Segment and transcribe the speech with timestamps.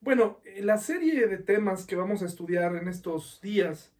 [0.00, 3.92] Bueno, eh, la serie de temas que vamos a estudiar en estos días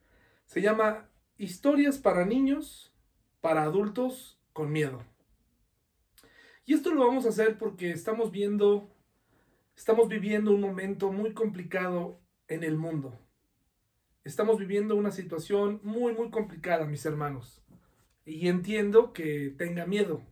[0.46, 2.94] se llama Historias para niños,
[3.40, 5.04] para adultos con miedo.
[6.64, 8.94] Y esto lo vamos a hacer porque estamos viendo,
[9.76, 13.18] estamos viviendo un momento muy complicado en el mundo.
[14.22, 17.60] Estamos viviendo una situación muy, muy complicada, mis hermanos.
[18.24, 20.22] Y entiendo que tenga miedo.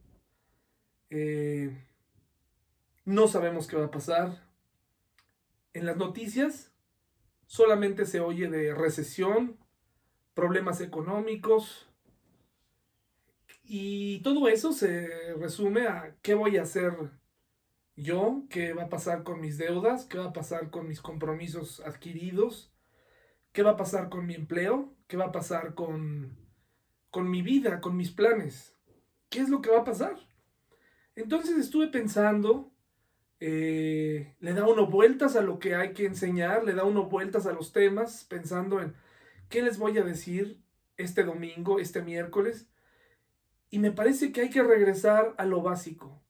[1.10, 1.86] Eh,
[3.04, 4.45] no sabemos qué va a pasar.
[5.76, 6.72] En las noticias
[7.44, 9.58] solamente se oye de recesión,
[10.32, 11.86] problemas económicos,
[13.62, 16.94] y todo eso se resume a qué voy a hacer
[17.94, 21.80] yo, qué va a pasar con mis deudas, qué va a pasar con mis compromisos
[21.80, 22.72] adquiridos,
[23.52, 26.38] qué va a pasar con mi empleo, qué va a pasar con,
[27.10, 28.74] con mi vida, con mis planes,
[29.28, 30.16] qué es lo que va a pasar.
[31.16, 32.72] Entonces estuve pensando
[33.38, 37.46] eh, le da uno vueltas a lo que hay que enseñar, le da uno vueltas
[37.46, 38.94] a los temas, pensando en
[39.48, 40.62] qué les voy a decir
[40.96, 42.68] este domingo, este miércoles.
[43.68, 46.22] Y me parece que hay que regresar a lo básico.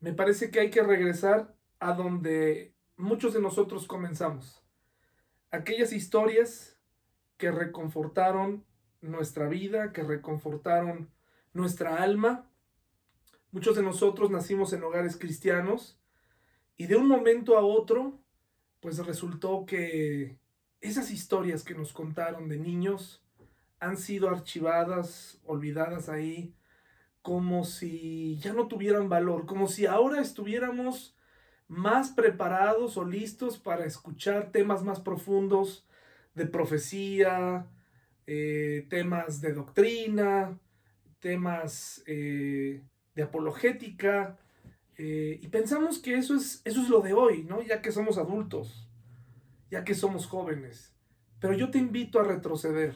[0.00, 4.62] Me parece que hay que regresar a donde muchos de nosotros comenzamos.
[5.50, 6.78] Aquellas historias
[7.36, 8.64] que reconfortaron
[9.02, 11.10] nuestra vida, que reconfortaron
[11.52, 12.50] nuestra alma.
[13.50, 16.00] Muchos de nosotros nacimos en hogares cristianos
[16.76, 18.20] y de un momento a otro,
[18.80, 20.38] pues resultó que
[20.80, 23.22] esas historias que nos contaron de niños
[23.80, 26.54] han sido archivadas, olvidadas ahí,
[27.22, 31.16] como si ya no tuvieran valor, como si ahora estuviéramos
[31.68, 35.86] más preparados o listos para escuchar temas más profundos
[36.34, 37.66] de profecía,
[38.26, 40.58] eh, temas de doctrina,
[41.20, 42.82] temas eh,
[43.14, 44.38] de apologética,
[44.96, 47.62] eh, y pensamos que eso es, eso es lo de hoy, ¿no?
[47.62, 48.88] Ya que somos adultos,
[49.70, 50.94] ya que somos jóvenes.
[51.40, 52.94] Pero yo te invito a retroceder.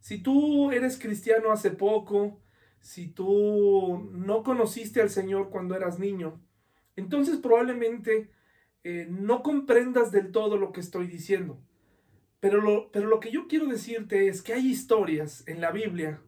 [0.00, 2.40] Si tú eres cristiano hace poco,
[2.80, 6.40] si tú no conociste al Señor cuando eras niño,
[6.94, 8.30] entonces probablemente
[8.84, 11.60] eh, no comprendas del todo lo que estoy diciendo.
[12.40, 16.20] Pero lo, pero lo que yo quiero decirte es que hay historias en la Biblia,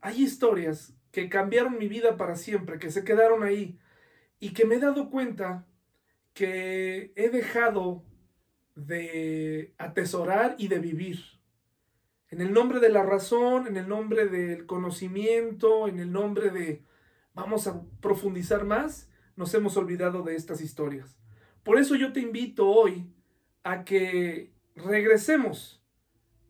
[0.00, 3.78] hay historias que cambiaron mi vida para siempre, que se quedaron ahí,
[4.38, 5.66] y que me he dado cuenta
[6.34, 8.04] que he dejado
[8.74, 11.24] de atesorar y de vivir.
[12.28, 16.82] En el nombre de la razón, en el nombre del conocimiento, en el nombre de
[17.32, 21.16] vamos a profundizar más, nos hemos olvidado de estas historias.
[21.62, 23.12] Por eso yo te invito hoy
[23.62, 25.82] a que regresemos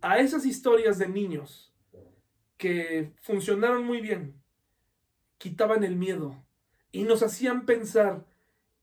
[0.00, 1.74] a esas historias de niños
[2.56, 4.40] que funcionaron muy bien,
[5.38, 6.45] quitaban el miedo,
[6.96, 8.24] y nos hacían pensar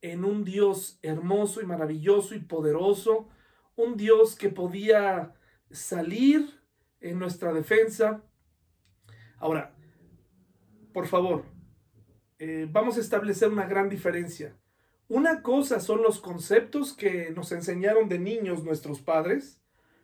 [0.01, 3.27] en un Dios hermoso y maravilloso y poderoso,
[3.75, 5.33] un Dios que podía
[5.71, 6.61] salir
[7.01, 8.21] en nuestra defensa.
[9.39, 9.73] Ahora,
[10.93, 11.45] por favor,
[12.37, 14.55] eh, vamos a establecer una gran diferencia.
[15.07, 19.59] Una cosa son los conceptos que nos enseñaron de niños nuestros padres,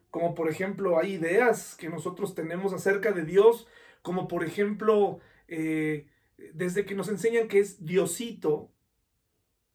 [0.09, 3.67] como por ejemplo hay ideas que nosotros tenemos acerca de Dios,
[4.01, 6.07] como por ejemplo eh,
[6.53, 8.71] desde que nos enseñan que es Diosito,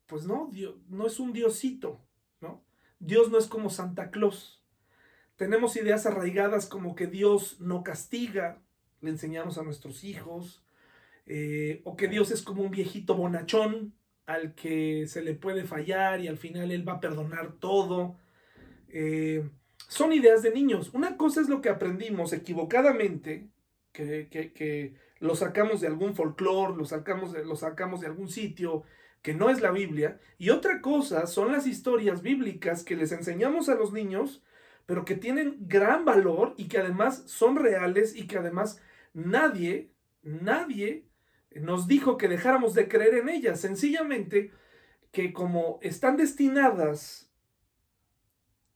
[0.06, 2.00] pues no, Dios, no es un Diosito,
[2.40, 2.64] ¿no?
[2.98, 4.62] Dios no es como Santa Claus.
[5.36, 8.62] Tenemos ideas arraigadas como que Dios no castiga,
[9.00, 10.64] le enseñamos a nuestros hijos,
[11.26, 13.94] eh, o que Dios es como un viejito bonachón
[14.26, 18.16] al que se le puede fallar y al final Él va a perdonar todo.
[18.88, 19.48] Eh,
[19.88, 20.90] son ideas de niños.
[20.94, 23.48] Una cosa es lo que aprendimos equivocadamente,
[23.92, 28.82] que, que lo sacamos de algún folclore, lo sacamos, de, lo sacamos de algún sitio
[29.22, 30.20] que no es la Biblia.
[30.36, 34.44] Y otra cosa son las historias bíblicas que les enseñamos a los niños,
[34.84, 38.82] pero que tienen gran valor y que además son reales y que además
[39.14, 39.92] nadie,
[40.22, 41.06] nadie
[41.54, 43.62] nos dijo que dejáramos de creer en ellas.
[43.62, 44.52] Sencillamente
[45.10, 47.32] que como están destinadas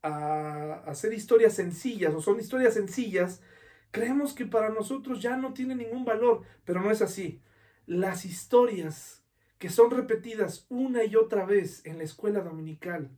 [0.01, 3.43] a, a ser historias sencillas o son historias sencillas,
[3.91, 7.41] Creemos que para nosotros ya no tiene ningún valor, pero no es así.
[7.87, 9.25] Las historias
[9.59, 13.11] que son repetidas una y otra vez en la escuela dominical,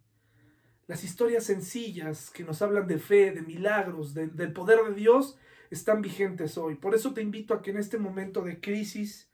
[0.87, 5.39] las historias sencillas que nos hablan de fe, de milagros, del poder de Dios,
[5.71, 6.75] están vigentes hoy.
[6.75, 9.31] Por eso te invito a que en este momento de crisis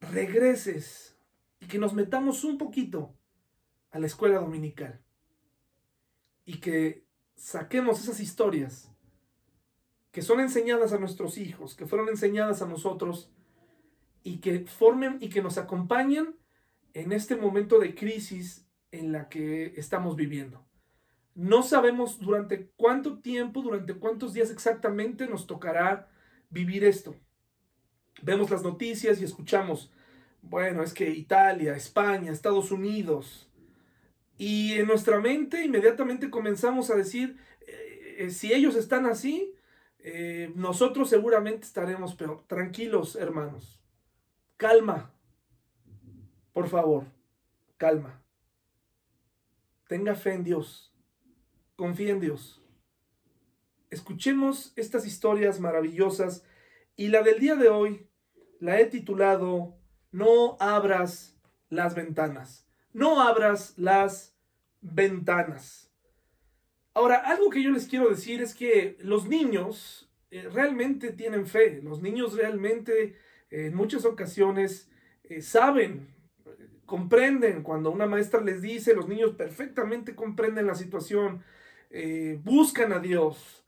[0.00, 1.16] regreses
[1.60, 3.14] y que nos metamos un poquito
[3.90, 5.00] a la escuela dominical
[6.44, 7.04] y que
[7.36, 8.90] saquemos esas historias
[10.12, 13.30] que son enseñadas a nuestros hijos, que fueron enseñadas a nosotros
[14.22, 16.36] y que formen y que nos acompañen
[16.94, 20.64] en este momento de crisis en la que estamos viviendo.
[21.34, 26.08] No sabemos durante cuánto tiempo, durante cuántos días exactamente nos tocará
[26.50, 27.14] vivir esto.
[28.22, 29.92] Vemos las noticias y escuchamos,
[30.42, 33.48] bueno, es que Italia, España, Estados Unidos,
[34.36, 37.36] y en nuestra mente inmediatamente comenzamos a decir,
[37.66, 39.49] eh, eh, si ellos están así,
[40.02, 42.44] eh, nosotros seguramente estaremos peor.
[42.46, 43.82] Tranquilos, hermanos.
[44.56, 45.12] Calma.
[46.52, 47.06] Por favor,
[47.76, 48.22] calma.
[49.88, 50.94] Tenga fe en Dios.
[51.76, 52.62] Confía en Dios.
[53.90, 56.44] Escuchemos estas historias maravillosas
[56.96, 58.08] y la del día de hoy
[58.60, 59.76] la he titulado
[60.12, 61.36] No abras
[61.68, 62.68] las ventanas.
[62.92, 64.36] No abras las
[64.80, 65.89] ventanas.
[66.92, 71.80] Ahora, algo que yo les quiero decir es que los niños eh, realmente tienen fe.
[71.82, 73.16] Los niños realmente
[73.50, 74.90] en muchas ocasiones
[75.24, 76.08] eh, saben,
[76.86, 81.44] comprenden cuando una maestra les dice, los niños perfectamente comprenden la situación,
[81.90, 83.64] eh, buscan a Dios,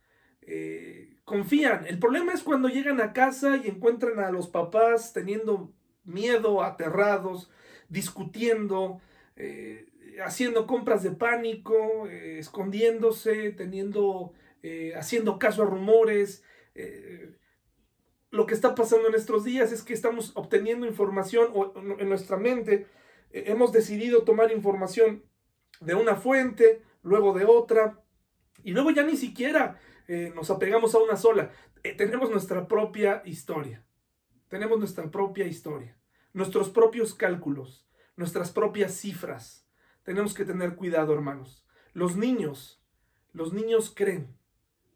[1.24, 1.86] confían.
[1.86, 5.72] El problema es cuando llegan a casa y encuentran a los papás teniendo
[6.04, 7.48] miedo, aterrados,
[7.88, 9.00] discutiendo,
[10.20, 14.32] haciendo compras de pánico, eh, escondiéndose, teniendo,
[14.62, 16.44] eh, haciendo caso a rumores.
[16.74, 17.36] Eh,
[18.30, 22.36] lo que está pasando en estos días es que estamos obteniendo información o, en nuestra
[22.36, 22.86] mente.
[23.30, 25.24] hemos decidido tomar información
[25.80, 28.02] de una fuente, luego de otra,
[28.62, 29.80] y luego ya ni siquiera
[30.34, 31.50] nos apegamos a una sola.
[31.96, 33.84] tenemos nuestra propia historia.
[34.48, 35.96] Tenemos nuestra propia historia,
[36.34, 37.86] nuestros propios cálculos,
[38.16, 39.61] nuestras propias cifras
[40.02, 41.64] tenemos que tener cuidado, hermanos.
[41.92, 42.82] Los niños,
[43.32, 44.36] los niños creen.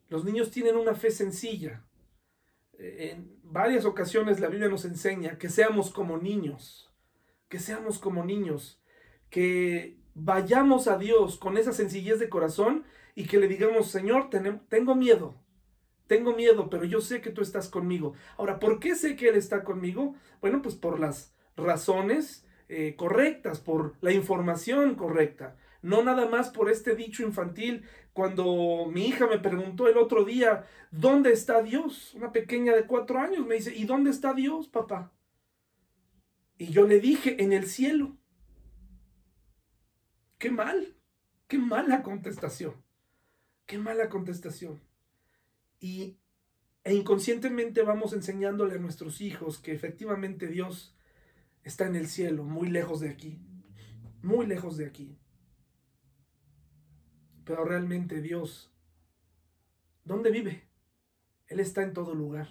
[0.08, 1.84] Los niños tienen una fe sencilla.
[2.78, 6.92] Eh, en varias ocasiones la Biblia nos enseña que seamos como niños,
[7.48, 8.82] que seamos como niños,
[9.30, 14.94] que vayamos a Dios con esa sencillez de corazón y que le digamos, Señor, tengo
[14.94, 15.34] miedo,
[16.06, 18.14] tengo miedo, pero yo sé que tú estás conmigo.
[18.36, 20.14] Ahora, ¿por qué sé que Él está conmigo?
[20.40, 25.56] Bueno, pues por las razones eh, correctas, por la información correcta.
[25.82, 27.84] No nada más por este dicho infantil.
[28.12, 32.14] Cuando mi hija me preguntó el otro día, ¿dónde está Dios?
[32.14, 35.12] Una pequeña de cuatro años me dice, ¿y dónde está Dios, papá?
[36.58, 38.16] Y yo le dije, en el cielo.
[40.38, 40.96] Qué mal,
[41.46, 42.74] qué mala contestación.
[43.66, 44.80] Qué mala contestación.
[45.78, 46.16] Y
[46.84, 50.95] e inconscientemente vamos enseñándole a nuestros hijos que efectivamente Dios
[51.66, 53.40] está en el cielo, muy lejos de aquí,
[54.22, 55.18] muy lejos de aquí.
[57.44, 58.72] Pero realmente Dios,
[60.04, 60.68] ¿dónde vive?
[61.48, 62.48] Él está en todo lugar.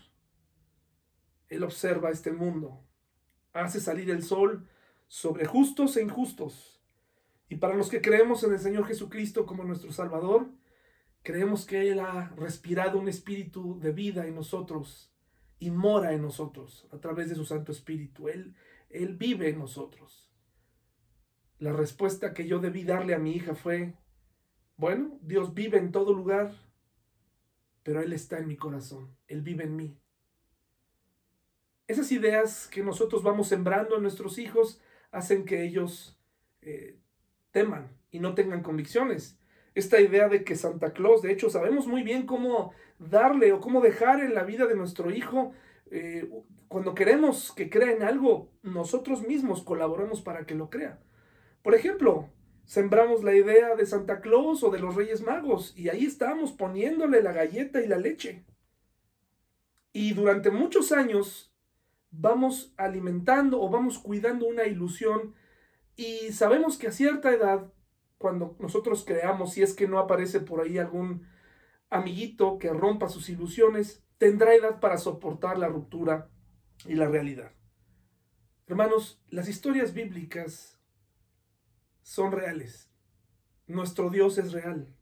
[1.48, 2.86] Él observa este mundo,
[3.54, 4.68] hace salir el sol
[5.08, 6.84] sobre justos e injustos.
[7.48, 10.50] Y para los que creemos en el Señor Jesucristo como nuestro Salvador,
[11.24, 15.16] creemos que Él ha respirado un espíritu de vida en nosotros
[15.58, 18.28] y mora en nosotros a través de su Santo Espíritu.
[18.28, 18.56] Él,
[18.90, 20.32] él vive en nosotros.
[21.60, 23.94] La respuesta que yo debí darle a mi hija fue,
[24.78, 26.54] bueno, Dios vive en todo lugar,
[27.84, 29.98] pero Él está en mi corazón, Él vive en mí.
[31.88, 36.20] Esas ideas que nosotros vamos sembrando en nuestros hijos hacen que ellos
[36.62, 37.00] eh,
[37.52, 39.40] teman y no tengan convicciones.
[39.76, 43.82] Esta idea de que Santa Claus, de hecho, sabemos muy bien cómo darle o cómo
[43.82, 45.54] dejar en la vida de nuestro hijo
[45.92, 46.30] eh,
[46.68, 51.00] cuando queremos que crea en algo, nosotros mismos colaboramos para que lo crea.
[51.62, 52.30] Por ejemplo,
[52.66, 57.22] sembramos la idea de Santa Claus o de los Reyes Magos y ahí estamos poniéndole
[57.22, 58.46] la galleta y la leche.
[59.94, 61.56] Y durante muchos años
[62.12, 65.36] vamos alimentando o vamos cuidando una ilusión
[65.96, 67.72] y sabemos que a cierta edad,
[68.18, 71.28] cuando nosotros creamos, si es que no aparece por ahí algún
[71.90, 76.30] amiguito que rompa sus ilusiones, tendrá edad para soportar la ruptura
[76.86, 77.52] y la realidad.
[78.68, 80.80] Hermanos, las historias bíblicas
[82.02, 82.90] son reales.
[83.68, 84.96] Nuestro Dios es real.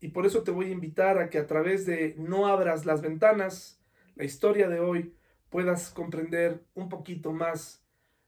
[0.00, 3.00] Y por eso te voy a invitar a que a través de No abras las
[3.00, 3.80] ventanas,
[4.16, 5.16] la historia de hoy,
[5.48, 7.84] puedas comprender un poquito más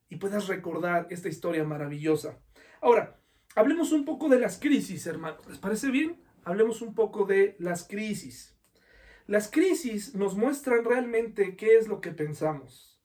[0.08, 2.38] y puedas recordar esta historia maravillosa.
[2.80, 3.20] Ahora,
[3.54, 5.46] hablemos un poco de las crisis, hermanos.
[5.48, 6.22] ¿Les parece bien?
[6.44, 8.55] Hablemos un poco de las crisis.
[9.26, 13.00] Las crisis nos muestran realmente qué es lo que pensamos.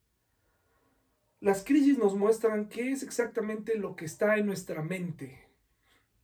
[1.39, 5.49] Las crisis nos muestran qué es exactamente lo que está en nuestra mente.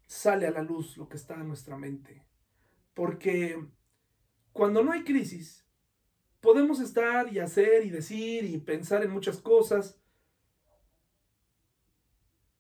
[0.06, 2.24] Sale a la luz lo que está en nuestra mente.
[2.94, 3.60] Porque
[4.54, 5.66] cuando no hay crisis,
[6.42, 10.00] podemos estar y hacer y decir y pensar en muchas cosas.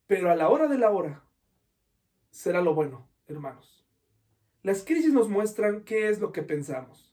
[0.07, 1.23] Pero a la hora de la hora
[2.31, 3.85] será lo bueno, hermanos.
[4.63, 7.06] Las crisis nos muestran qué es lo que pensamos.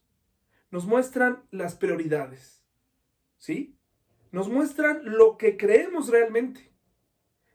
[0.75, 2.61] Nos muestran las prioridades.
[3.37, 3.79] ¿Sí?
[4.33, 6.69] Nos muestran lo que creemos realmente.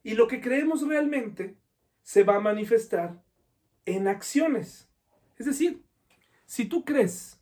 [0.03, 1.59] Y lo que creemos realmente
[2.03, 3.23] se va a manifestar
[3.85, 4.89] en acciones.
[5.37, 5.85] Es decir,
[6.47, 7.39] si tú crees,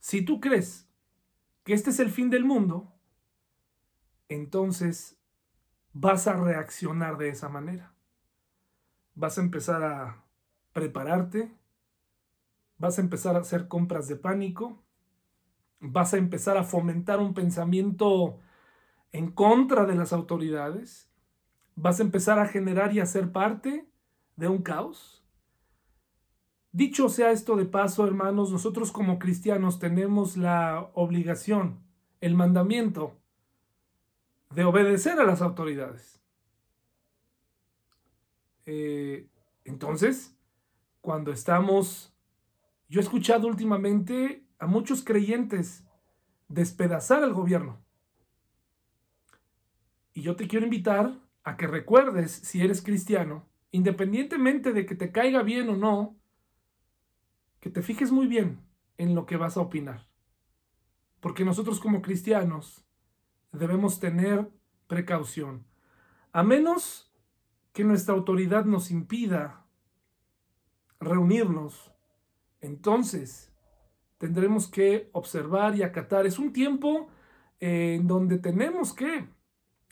[0.00, 0.88] si tú crees
[1.62, 2.90] que este es el fin del mundo,
[4.30, 5.18] entonces
[5.92, 7.92] vas a reaccionar de esa manera.
[9.14, 10.24] Vas a empezar a
[10.72, 11.52] prepararte,
[12.78, 14.82] vas a empezar a hacer compras de pánico,
[15.80, 18.38] vas a empezar a fomentar un pensamiento
[19.12, 21.10] en contra de las autoridades,
[21.74, 23.88] vas a empezar a generar y a ser parte
[24.36, 25.24] de un caos.
[26.72, 31.80] Dicho sea esto de paso, hermanos, nosotros como cristianos tenemos la obligación,
[32.20, 33.16] el mandamiento
[34.50, 36.20] de obedecer a las autoridades.
[38.66, 39.28] Eh,
[39.64, 40.36] entonces,
[41.00, 42.12] cuando estamos,
[42.88, 45.84] yo he escuchado últimamente a muchos creyentes
[46.48, 47.84] despedazar al gobierno.
[50.14, 51.14] Y yo te quiero invitar
[51.44, 56.16] a que recuerdes, si eres cristiano, independientemente de que te caiga bien o no,
[57.60, 58.60] que te fijes muy bien
[58.96, 60.08] en lo que vas a opinar.
[61.20, 62.84] Porque nosotros como cristianos
[63.52, 64.50] debemos tener
[64.86, 65.66] precaución.
[66.32, 67.12] A menos
[67.72, 69.66] que nuestra autoridad nos impida
[71.00, 71.92] reunirnos,
[72.60, 73.52] entonces
[74.18, 76.26] tendremos que observar y acatar.
[76.26, 77.08] Es un tiempo
[77.60, 79.28] en donde tenemos que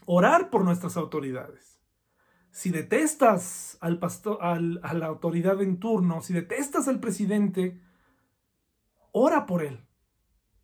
[0.04, 1.80] orar por nuestras autoridades.
[2.50, 7.80] Si detestas al pastor, a la autoridad en turno, si detestas al presidente,
[9.12, 9.86] ora por él.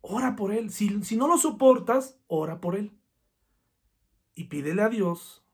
[0.01, 0.71] Ora por él.
[0.71, 2.99] Si, si no lo soportas, ora por él.
[4.33, 5.45] Y pídele a Dios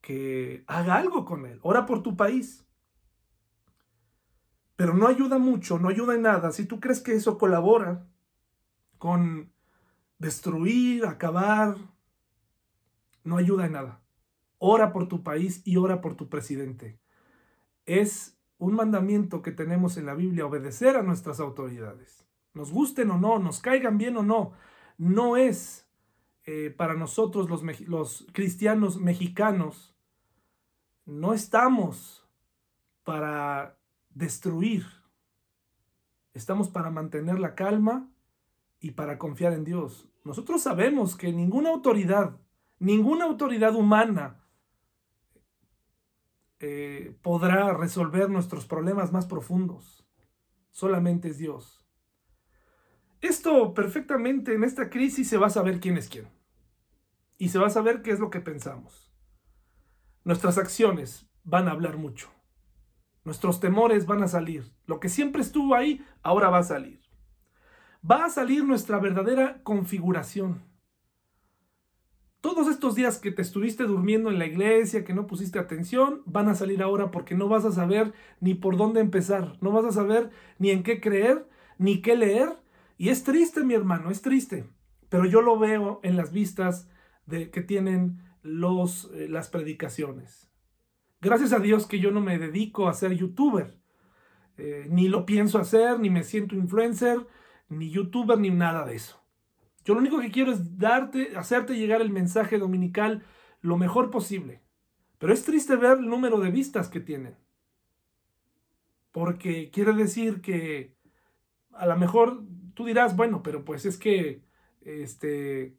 [0.00, 1.60] que haga algo con él.
[1.62, 2.66] Ora por tu país.
[4.80, 6.52] Pero no ayuda mucho, no ayuda en nada.
[6.52, 8.06] Si tú crees que eso colabora
[8.96, 9.52] con
[10.18, 11.76] destruir, acabar,
[13.22, 14.00] no ayuda en nada.
[14.56, 16.98] Ora por tu país y ora por tu presidente.
[17.84, 22.26] Es un mandamiento que tenemos en la Biblia, obedecer a nuestras autoridades.
[22.54, 24.52] Nos gusten o no, nos caigan bien o no,
[24.96, 25.86] no es
[26.46, 29.94] eh, para nosotros los, los cristianos mexicanos,
[31.04, 32.26] no estamos
[33.04, 33.76] para
[34.10, 34.86] destruir.
[36.34, 38.10] Estamos para mantener la calma
[38.78, 40.08] y para confiar en Dios.
[40.24, 42.38] Nosotros sabemos que ninguna autoridad,
[42.78, 44.40] ninguna autoridad humana
[46.60, 50.06] eh, podrá resolver nuestros problemas más profundos.
[50.70, 51.86] Solamente es Dios.
[53.20, 56.28] Esto perfectamente en esta crisis se va a saber quién es quién.
[57.38, 59.10] Y se va a saber qué es lo que pensamos.
[60.24, 62.30] Nuestras acciones van a hablar mucho.
[63.24, 64.72] Nuestros temores van a salir.
[64.86, 67.00] Lo que siempre estuvo ahí, ahora va a salir.
[68.08, 70.62] Va a salir nuestra verdadera configuración.
[72.40, 76.48] Todos estos días que te estuviste durmiendo en la iglesia, que no pusiste atención, van
[76.48, 79.92] a salir ahora porque no vas a saber ni por dónde empezar, no vas a
[79.92, 81.46] saber ni en qué creer,
[81.76, 82.56] ni qué leer.
[82.96, 84.66] Y es triste, mi hermano, es triste.
[85.10, 86.88] Pero yo lo veo en las vistas
[87.26, 90.49] de, que tienen los, eh, las predicaciones.
[91.20, 93.76] Gracias a Dios que yo no me dedico a ser youtuber.
[94.56, 97.26] Eh, ni lo pienso hacer, ni me siento influencer,
[97.68, 99.22] ni youtuber, ni nada de eso.
[99.84, 103.22] Yo lo único que quiero es darte, hacerte llegar el mensaje dominical
[103.60, 104.62] lo mejor posible.
[105.18, 107.36] Pero es triste ver el número de vistas que tienen.
[109.12, 110.94] Porque quiere decir que
[111.72, 114.42] a lo mejor tú dirás, bueno, pero pues es que
[114.80, 115.76] este,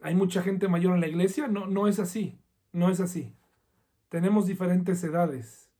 [0.00, 1.48] hay mucha gente mayor en la iglesia.
[1.48, 2.38] No, no es así.
[2.72, 3.34] No es así
[4.10, 5.70] tenemos diferentes edades,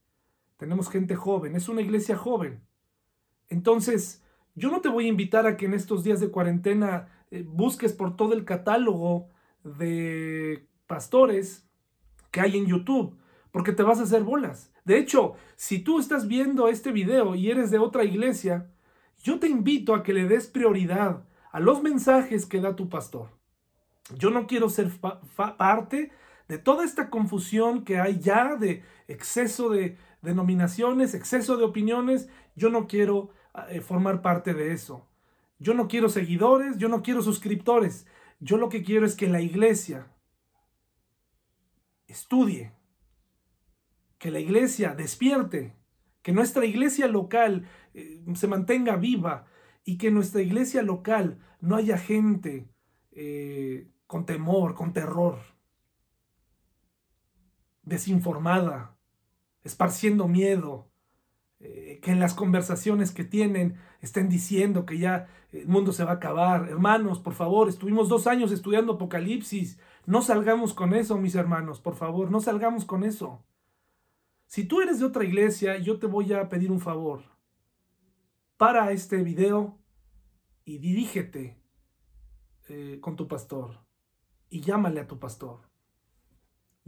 [0.56, 2.62] tenemos gente joven, es una iglesia joven.
[3.49, 7.44] Entonces, yo no te voy a invitar a que en estos días de cuarentena eh,
[7.46, 9.28] busques por todo el catálogo
[9.64, 11.68] de pastores
[12.30, 13.18] que hay en YouTube,
[13.50, 14.72] porque te vas a hacer bolas.
[14.84, 18.70] De hecho, si tú estás viendo este video y eres de otra iglesia,
[19.18, 23.28] yo te invito a que le des prioridad a los mensajes que da tu pastor.
[24.16, 24.90] Yo no quiero ser
[25.56, 26.12] parte
[26.50, 32.71] de toda esta confusión que hay ya de exceso de denominaciones, exceso de opiniones, yo
[32.71, 33.30] no quiero
[33.69, 35.09] eh, formar parte de eso.
[35.61, 38.04] Yo no quiero seguidores, yo no quiero suscriptores.
[38.40, 40.09] Yo lo que quiero es que la iglesia
[42.09, 42.73] estudie,
[44.19, 45.76] que la iglesia despierte,
[46.21, 49.47] que nuestra iglesia local eh, se mantenga viva
[49.85, 52.69] y que en nuestra iglesia local no haya gente
[53.12, 55.59] eh, con temor, con terror.
[57.90, 58.97] Desinformada,
[59.64, 60.88] esparciendo miedo,
[61.59, 66.12] eh, que en las conversaciones que tienen estén diciendo que ya el mundo se va
[66.12, 66.68] a acabar.
[66.68, 69.78] Hermanos, por favor, estuvimos dos años estudiando Apocalipsis.
[70.06, 73.44] No salgamos con eso, mis hermanos, por favor, no salgamos con eso.
[74.47, 77.25] Si tú eres de otra iglesia, yo te voy a pedir un favor.
[78.56, 79.78] Para este video
[80.64, 81.61] y dirígete
[82.68, 83.85] eh, con tu pastor
[84.49, 85.69] y llámale a tu pastor.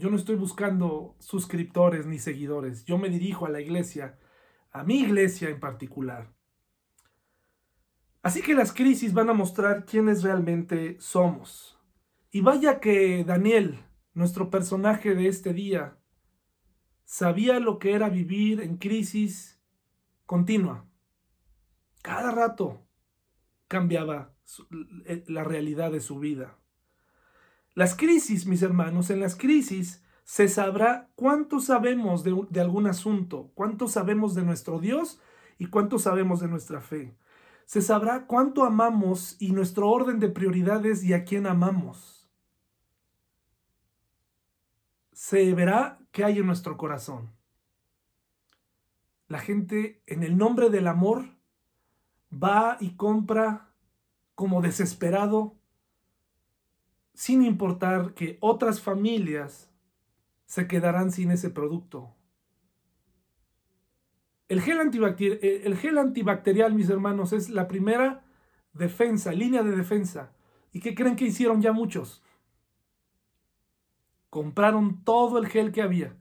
[0.03, 2.85] Yo no estoy buscando suscriptores ni seguidores.
[2.85, 4.19] Yo me dirijo a la iglesia,
[4.73, 6.35] a mi iglesia en particular.
[8.21, 11.79] Así que las crisis van a mostrar quiénes realmente somos.
[12.33, 13.79] Y vaya que Daniel,
[14.13, 15.97] nuestro personaje de este día,
[17.05, 19.63] sabía lo que era vivir en crisis
[20.27, 20.85] continua.
[22.03, 22.89] Cada rato
[23.69, 24.35] cambiaba
[25.29, 26.59] la realidad de su vida.
[27.75, 33.51] Las crisis, mis hermanos, en las crisis se sabrá cuánto sabemos de, de, algún asunto,
[33.55, 35.21] cuánto sabemos de nuestro Dios
[35.59, 37.17] y cuánto sabemos de nuestra fe
[37.73, 42.31] se sabrá cuánto amamos y nuestro orden de prioridades y a quién amamos.
[45.13, 47.33] Se verá qué hay en nuestro corazón.
[49.29, 51.25] La gente en el nombre del amor
[52.31, 53.73] va y compra
[54.35, 55.57] como desesperado,
[57.15, 59.71] sin importar que otras familias
[60.47, 62.15] se quedarán sin ese producto.
[64.49, 68.25] El gel, antibacterial, eh, el gel antibacterial, mis hermanos, es la primera
[68.75, 70.33] defensa, línea de defensa.
[70.73, 72.23] ¿Y qué creen que hicieron ya muchos?
[74.29, 76.17] Compraron todo el gel que había.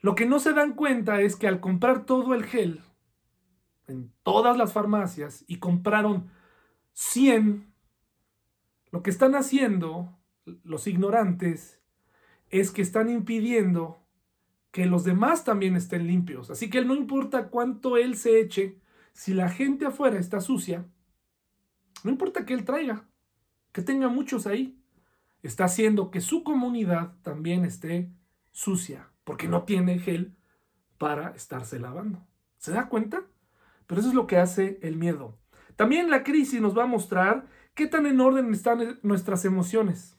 [0.00, 2.82] Lo que no se dan cuenta es que al comprar todo el gel
[3.88, 6.30] en todas las farmacias y compraron
[6.92, 7.72] 100,
[8.90, 10.16] lo que están haciendo
[10.62, 11.80] los ignorantes
[12.50, 14.02] es que están impidiendo
[14.70, 16.50] que los demás también estén limpios.
[16.50, 18.78] Así que no importa cuánto él se eche,
[19.12, 20.86] si la gente afuera está sucia,
[22.04, 23.08] no importa que él traiga,
[23.72, 24.78] que tenga muchos ahí,
[25.42, 28.12] está haciendo que su comunidad también esté
[28.52, 30.36] sucia, porque no tiene gel
[30.98, 32.26] para estarse lavando.
[32.58, 33.24] ¿Se da cuenta?
[33.86, 35.38] Pero eso es lo que hace el miedo.
[35.76, 37.46] También la crisis nos va a mostrar
[37.76, 40.16] qué tan en orden están nuestras emociones.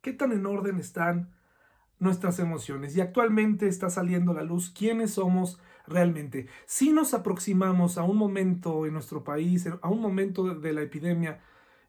[0.00, 1.34] ¿Qué tan en orden están
[1.98, 6.48] nuestras emociones y actualmente está saliendo la luz quiénes somos realmente.
[6.66, 11.40] Si nos aproximamos a un momento en nuestro país, a un momento de la epidemia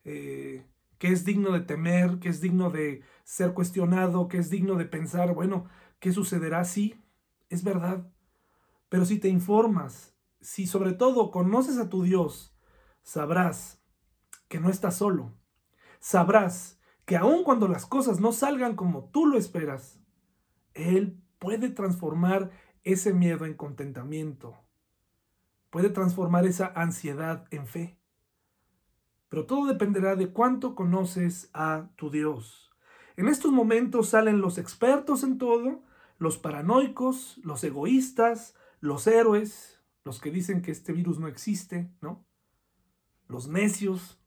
[0.04, 0.66] eh,
[0.98, 4.86] que es digno de temer, que es digno de ser cuestionado, que es digno de
[4.86, 5.66] pensar, bueno,
[6.00, 6.64] ¿qué sucederá?
[6.66, 7.04] Sí,
[7.50, 8.08] es verdad.
[8.90, 12.56] Pero si te informas, si sobre todo conoces a tu Dios,
[13.02, 13.85] sabrás
[14.56, 15.34] que no estás solo.
[16.00, 20.00] Sabrás que aun cuando las cosas no salgan como tú lo esperas,
[20.74, 22.52] Él puede transformar
[22.86, 24.56] ese miedo en contentamiento,
[25.72, 28.00] puede transformar esa ansiedad en fe.
[29.28, 32.72] Pero todo dependerá de cuánto conoces a tu Dios.
[33.18, 35.84] En estos momentos salen los expertos en todo,
[36.18, 42.26] los paranoicos, los egoístas, los héroes, los que dicen que este virus no existe, ¿no?
[43.28, 44.22] Los necios,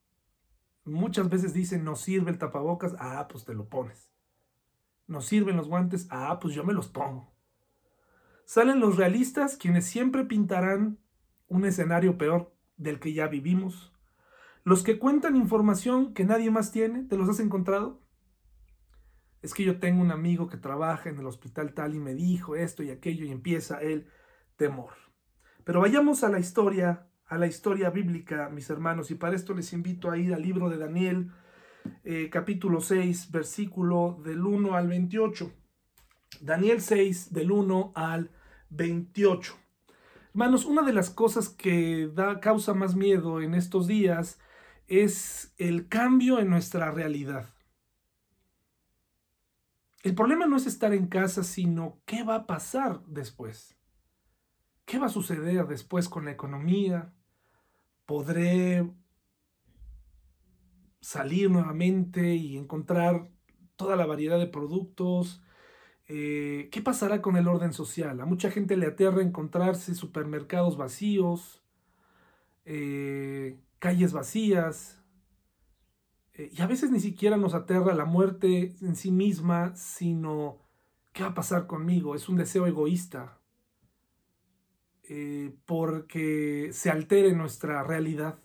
[0.88, 4.10] Muchas veces dicen, no sirve el tapabocas, ah, pues te lo pones.
[5.06, 7.32] No sirven los guantes, ah, pues yo me los pongo.
[8.44, 10.98] Salen los realistas, quienes siempre pintarán
[11.48, 13.92] un escenario peor del que ya vivimos.
[14.64, 18.02] Los que cuentan información que nadie más tiene, ¿te los has encontrado?
[19.40, 22.56] Es que yo tengo un amigo que trabaja en el hospital tal y me dijo
[22.56, 24.08] esto y aquello y empieza el
[24.56, 24.92] temor.
[25.64, 29.72] Pero vayamos a la historia a la historia bíblica, mis hermanos, y para esto les
[29.72, 31.30] invito a ir al libro de Daniel,
[32.04, 35.52] eh, capítulo 6, versículo del 1 al 28.
[36.40, 38.30] Daniel 6, del 1 al
[38.70, 39.56] 28.
[40.30, 44.38] Hermanos, una de las cosas que da, causa más miedo en estos días
[44.86, 47.50] es el cambio en nuestra realidad.
[50.02, 53.76] El problema no es estar en casa, sino qué va a pasar después.
[54.86, 57.12] ¿Qué va a suceder después con la economía?
[58.08, 58.90] Podré
[61.02, 63.28] salir nuevamente y encontrar
[63.76, 65.42] toda la variedad de productos.
[66.06, 68.18] Eh, ¿Qué pasará con el orden social?
[68.22, 71.62] A mucha gente le aterra encontrarse supermercados vacíos,
[72.64, 75.02] eh, calles vacías,
[76.32, 80.56] eh, y a veces ni siquiera nos aterra la muerte en sí misma, sino
[81.12, 82.14] ¿qué va a pasar conmigo?
[82.14, 83.37] Es un deseo egoísta.
[85.10, 88.40] Eh, porque se altere nuestra realidad,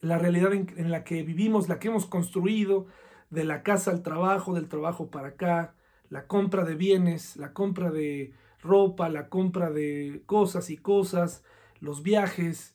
[0.00, 2.86] la realidad en, la que vivimos, la que hemos construido,
[3.28, 5.74] de la casa al trabajo, del trabajo para acá,
[6.08, 11.44] la compra de bienes, la compra de ropa, la compra de cosas y cosas,
[11.80, 12.74] los viajes.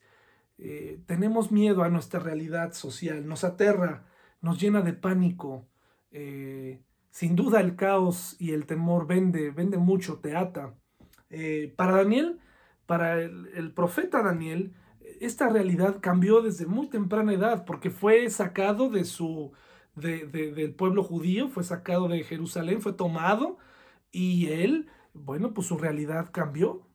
[0.59, 4.05] Eh, tenemos miedo a nuestra realidad social, nos aterra,
[4.39, 5.67] nos llena de pánico.
[6.11, 10.75] Eh, sin duda el caos y el temor vende, vende mucho, te ata.
[11.75, 12.39] Para Daniel,
[12.87, 14.73] para el, profeta Daniel,
[15.19, 19.51] esta realidad cambió desde muy temprana edad porque fue sacado de su,
[19.95, 23.57] del pueblo judío, fue sacado de Jerusalén, fue tomado
[24.11, 26.87] y él, bueno, pues su realidad cambió.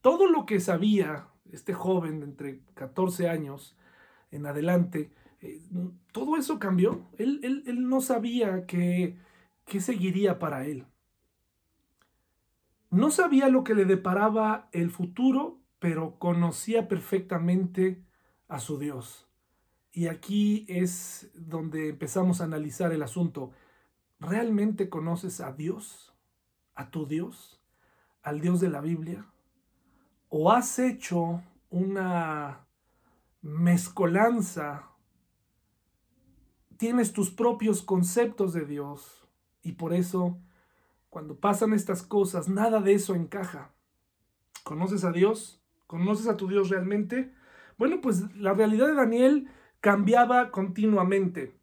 [0.00, 3.76] Todo lo que sabía este joven de entre 14 años
[4.30, 5.60] en adelante, eh,
[6.12, 7.08] todo eso cambió.
[7.18, 9.16] Él, él, no sabía qué
[9.80, 10.86] seguiría para él.
[12.94, 18.04] No sabía lo que le deparaba el futuro, pero conocía perfectamente
[18.46, 19.28] a su Dios.
[19.90, 23.50] Y aquí es donde empezamos a analizar el asunto.
[24.20, 26.14] ¿Realmente conoces a Dios?
[26.76, 27.60] ¿A tu Dios?
[28.22, 29.26] ¿Al Dios de la Biblia?
[30.28, 32.68] ¿O has hecho una
[33.42, 34.90] mezcolanza?
[36.76, 39.28] Tienes tus propios conceptos de Dios
[39.62, 40.38] y por eso
[41.14, 43.70] cuando pasan estas cosas, nada de eso encaja.
[44.64, 45.62] ¿Conoces a Dios?
[45.86, 47.30] ¿Conoces a tu Dios realmente?
[47.78, 49.48] Bueno, pues la realidad de Daniel
[49.80, 51.54] cambiaba continuamente.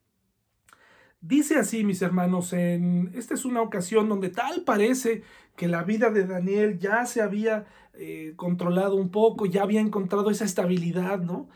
[1.20, 5.24] Dice así, mis hermanos, en esta es una ocasión donde tal parece
[5.58, 10.32] que la vida de Daniel ya se había eh, controlado un poco, ya había encontrado
[10.32, 11.50] esa estabilidad, ¿no?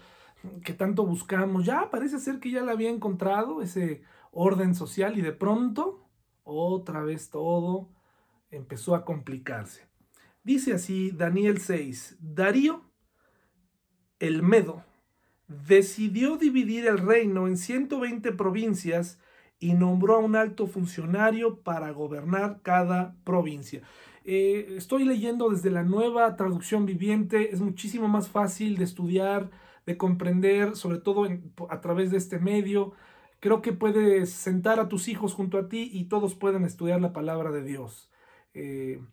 [0.65, 1.65] Que tanto buscamos.
[1.65, 4.01] Ya parece ser que ya la había encontrado, ese
[4.34, 6.04] orden social, y de pronto
[6.45, 7.89] otra vez todo
[8.51, 9.88] empezó a complicarse.
[10.43, 12.84] Dice así Daniel 6, Darío,
[14.19, 14.84] el Medo,
[15.47, 19.19] decidió dividir el reino en 120 provincias
[19.60, 23.81] y nombró a un alto funcionario para gobernar cada provincia.
[24.23, 29.51] Eh, estoy leyendo desde la nueva traducción viviente, es muchísimo más fácil de estudiar,
[29.86, 31.27] de comprender, sobre todo
[31.69, 32.93] a través de este medio.
[33.45, 37.13] Creo que puedes sentar a tus hijos junto a ti y todos pueden estudiar la
[37.13, 38.10] palabra de Dios.
[38.55, 39.03] Eh,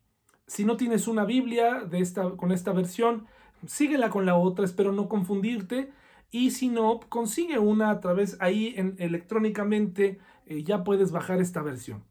[0.47, 3.27] si no tienes una Biblia de esta, con esta versión,
[3.67, 5.93] síguela con la otra, espero no confundirte.
[6.31, 11.61] Y si no, consigue una a través ahí en, electrónicamente, eh, ya puedes bajar esta
[11.61, 12.03] versión.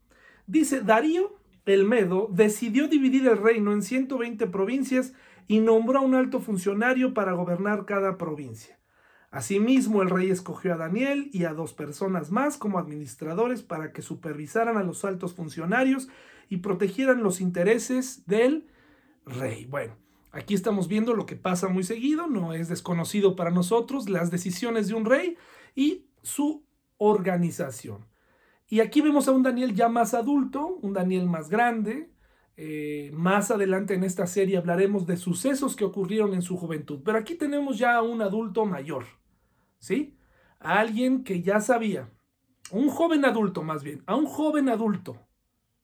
[0.46, 5.14] Dice, Darío el Medo decidió dividir el reino en 120 provincias
[5.48, 8.78] y nombró a un alto funcionario para gobernar cada provincia.
[9.32, 14.02] Asimismo, el rey escogió a Daniel y a dos personas más como administradores para que
[14.02, 16.10] supervisaran a los altos funcionarios
[16.50, 18.68] y protegieran los intereses del
[19.26, 19.66] rey.
[19.66, 19.96] Bueno,
[20.34, 24.90] aquí estamos viendo lo que pasa muy seguido, no es desconocido para nosotros las decisiones
[24.90, 25.38] de un rey
[25.76, 26.66] y su
[26.98, 28.06] organización.
[28.68, 32.12] Y aquí vemos a un Daniel ya más adulto, un Daniel más grande.
[32.58, 37.18] Eh, más adelante en esta serie hablaremos de sucesos que ocurrieron en su juventud, pero
[37.18, 39.06] aquí tenemos ya a un adulto mayor.
[39.82, 40.16] ¿Sí?
[40.60, 42.10] A alguien que ya sabía,
[42.72, 45.18] un joven adulto más bien, a un joven adulto,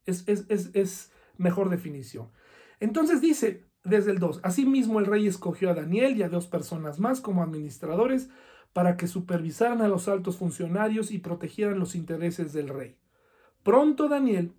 [0.06, 2.32] es, es, mejor definición.
[2.80, 7.00] Entonces dice desde el 2, asimismo el rey escogió a Daniel y a dos personas
[7.00, 8.30] más como administradores
[8.74, 12.98] para que supervisaran a los altos funcionarios y protegieran los intereses del rey.
[13.64, 14.54] Pronto Daniel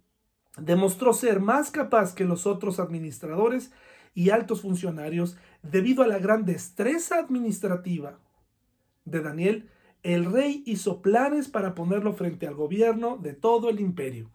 [0.57, 3.73] demostró ser más capaz que los otros administradores
[4.15, 8.19] y altos funcionarios debido a la gran destreza administrativa
[9.11, 9.69] de Daniel,
[10.03, 14.31] el rey hizo planes para ponerlo frente al gobierno de todo el imperio.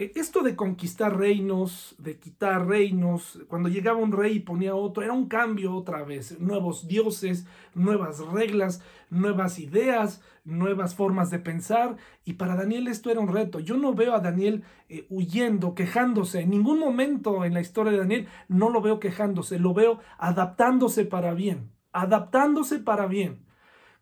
[0.00, 5.02] E, esto de conquistar reinos, de quitar reinos, cuando llegaba un rey y ponía otro,
[5.02, 11.96] era un cambio otra vez, nuevos dioses, nuevas reglas, nuevas ideas, nuevas formas de pensar,
[12.24, 13.60] y para Daniel esto era un reto.
[13.60, 17.98] Yo no veo a Daniel eh, huyendo, quejándose, en ningún momento en la historia de
[17.98, 23.49] Daniel no lo veo quejándose, lo veo adaptándose para bien, adaptándose para bien.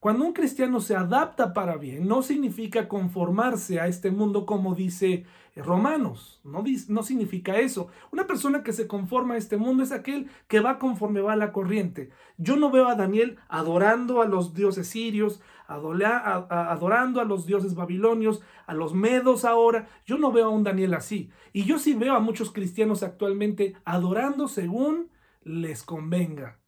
[0.01, 5.25] Cuando un cristiano se adapta para bien, no significa conformarse a este mundo como dice
[5.57, 7.89] Romanos, no, no significa eso.
[8.13, 11.37] Una persona que se conforma a este mundo es aquel que va conforme va a
[11.37, 12.11] la corriente.
[12.37, 18.41] Yo no veo a Daniel adorando a los dioses sirios, adorando a los dioses babilonios,
[18.67, 19.89] a los medos ahora.
[20.07, 21.31] Yo no veo a un Daniel así.
[21.53, 25.11] Y yo sí veo a muchos cristianos actualmente adorando según
[25.43, 26.61] les convenga.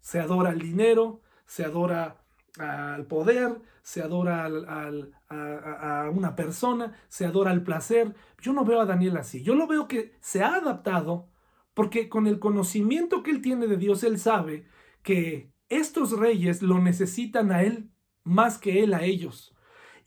[0.00, 2.25] Se adora el dinero, se adora
[2.58, 8.14] al poder, se adora a, una persona, se adora al placer.
[8.40, 9.42] Yo no veo a Daniel así.
[9.42, 11.28] Yo lo veo que se ha adaptado
[11.74, 14.66] porque con el conocimiento que él tiene de Dios, él sabe
[15.02, 17.90] que estos reyes lo necesitan a él
[18.24, 19.55] más que él a ellos.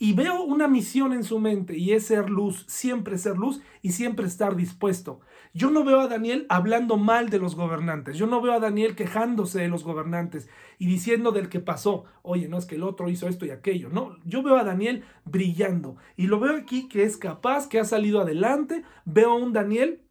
[0.02, 3.92] Y veo una misión en su mente y es ser luz, siempre ser luz y
[3.92, 5.20] siempre estar dispuesto.
[5.54, 8.96] Yo no veo a Daniel hablando mal de los gobernantes, yo no veo a Daniel
[8.96, 13.10] quejándose de los gobernantes y diciendo del que pasó, oye, no es que el otro
[13.10, 17.04] hizo esto y aquello, no, yo veo a Daniel brillando y lo veo aquí que
[17.04, 20.02] es capaz, que ha salido adelante, veo a un Daniel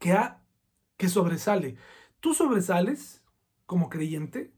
[0.00, 0.42] que ha
[0.96, 1.76] que sobresale.
[2.20, 3.22] ¿Tú sobresales
[3.66, 4.52] como creyente?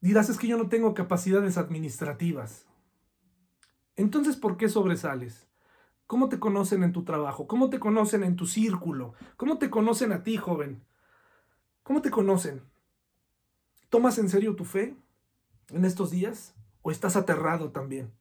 [0.00, 2.65] Dirás, es que yo no tengo capacidades administrativas.
[3.96, 5.48] Entonces, ¿por qué sobresales?
[6.06, 7.46] ¿Cómo te conocen en tu trabajo?
[7.48, 9.14] ¿Cómo te conocen en tu círculo?
[9.36, 10.84] ¿Cómo te conocen a ti, joven?
[11.82, 12.62] ¿Cómo te conocen?
[13.88, 14.96] ¿Tomas en serio tu fe
[15.70, 16.54] en estos días?
[16.82, 18.12] ¿O estás aterrado también?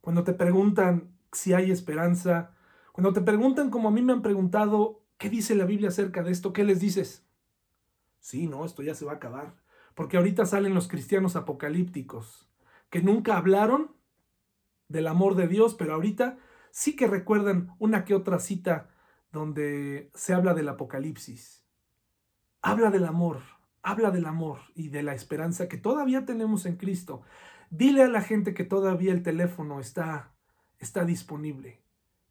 [0.00, 2.54] Cuando te preguntan si hay esperanza,
[2.92, 6.30] cuando te preguntan como a mí me han preguntado, ¿qué dice la Biblia acerca de
[6.30, 6.52] esto?
[6.52, 7.26] ¿Qué les dices?
[8.20, 9.56] Sí, no, esto ya se va a acabar.
[9.94, 12.48] Porque ahorita salen los cristianos apocalípticos,
[12.88, 13.99] que nunca hablaron
[14.90, 16.36] del amor de Dios, pero ahorita
[16.70, 18.90] sí que recuerdan una que otra cita
[19.32, 21.64] donde se habla del apocalipsis.
[22.60, 23.40] Habla del amor,
[23.82, 27.22] habla del amor y de la esperanza que todavía tenemos en Cristo.
[27.70, 30.34] Dile a la gente que todavía el teléfono está,
[30.78, 31.82] está disponible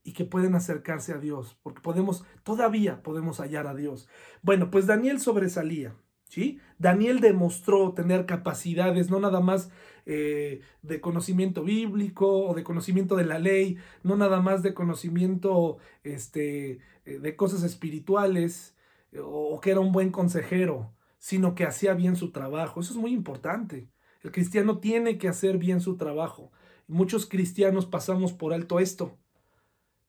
[0.04, 4.10] y que pueden acercarse a Dios, porque podemos, todavía podemos hallar a Dios.
[4.42, 5.96] Bueno, pues Daniel sobresalía.
[6.30, 6.60] ¿Sí?
[6.78, 9.72] Daniel demostró tener capacidades, no nada más
[10.06, 15.80] eh, de conocimiento bíblico o de conocimiento de la ley, no nada más de conocimiento
[16.04, 18.78] este, eh, de cosas espirituales
[19.22, 22.80] o que era un buen consejero, sino que hacía bien su trabajo.
[22.80, 23.90] Eso es muy importante.
[24.24, 26.52] El cristiano tiene que hacer bien su trabajo.
[26.88, 29.18] Muchos cristianos pasamos por alto esto.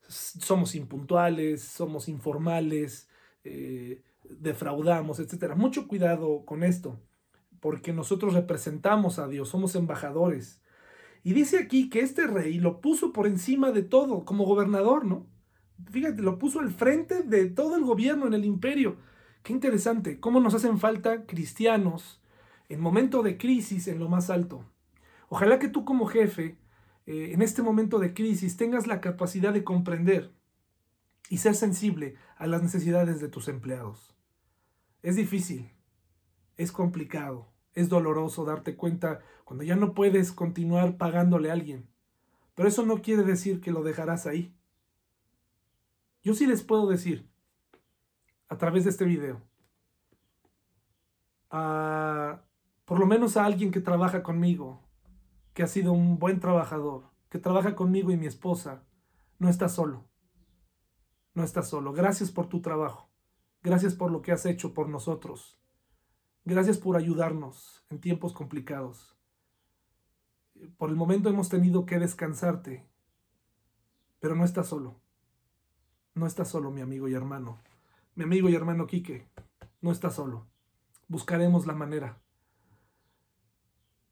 [0.07, 3.09] Somos impuntuales, somos informales,
[3.43, 4.01] eh,
[4.39, 5.55] defraudamos, etcétera.
[5.55, 6.99] Mucho cuidado con esto,
[7.59, 10.61] porque nosotros representamos a Dios, somos embajadores.
[11.23, 15.27] Y dice aquí que este rey lo puso por encima de todo, como gobernador, ¿no?
[15.89, 18.97] Fíjate, lo puso al frente de todo el gobierno en el imperio.
[19.43, 22.21] Qué interesante, cómo nos hacen falta cristianos
[22.69, 24.63] en momento de crisis en lo más alto.
[25.29, 26.57] Ojalá que tú como jefe,
[27.05, 30.31] eh, en este momento de crisis, tengas la capacidad de comprender
[31.29, 34.13] y ser sensible a las necesidades de tus empleados.
[35.01, 35.71] Es difícil,
[36.57, 41.89] es complicado, es doloroso darte cuenta cuando ya no puedes continuar pagándole a alguien.
[42.55, 44.55] Pero eso no quiere decir que lo dejarás ahí.
[46.21, 47.27] Yo sí les puedo decir,
[48.47, 49.41] a través de este video,
[51.49, 52.41] a,
[52.85, 54.83] por lo menos a alguien que trabaja conmigo,
[55.53, 58.83] que ha sido un buen trabajador, que trabaja conmigo y mi esposa,
[59.39, 60.05] no está solo.
[61.33, 61.93] No está solo.
[61.93, 63.10] Gracias por tu trabajo.
[63.63, 65.59] Gracias por lo que has hecho por nosotros.
[66.45, 69.15] Gracias por ayudarnos en tiempos complicados.
[70.77, 72.87] Por el momento hemos tenido que descansarte,
[74.19, 74.99] pero no estás solo.
[76.15, 77.59] No estás solo, mi amigo y hermano.
[78.15, 79.27] Mi amigo y hermano Quique,
[79.81, 80.47] no estás solo.
[81.07, 82.21] Buscaremos la manera.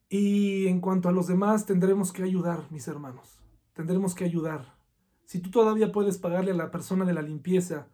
[0.07, 3.39] Y en cuanto a los demás, tendremos que ayudar, mis hermanos.
[3.73, 4.75] Tendremos que ayudar.
[5.25, 7.87] Si tú todavía puedes pagarle a la persona de la limpieza,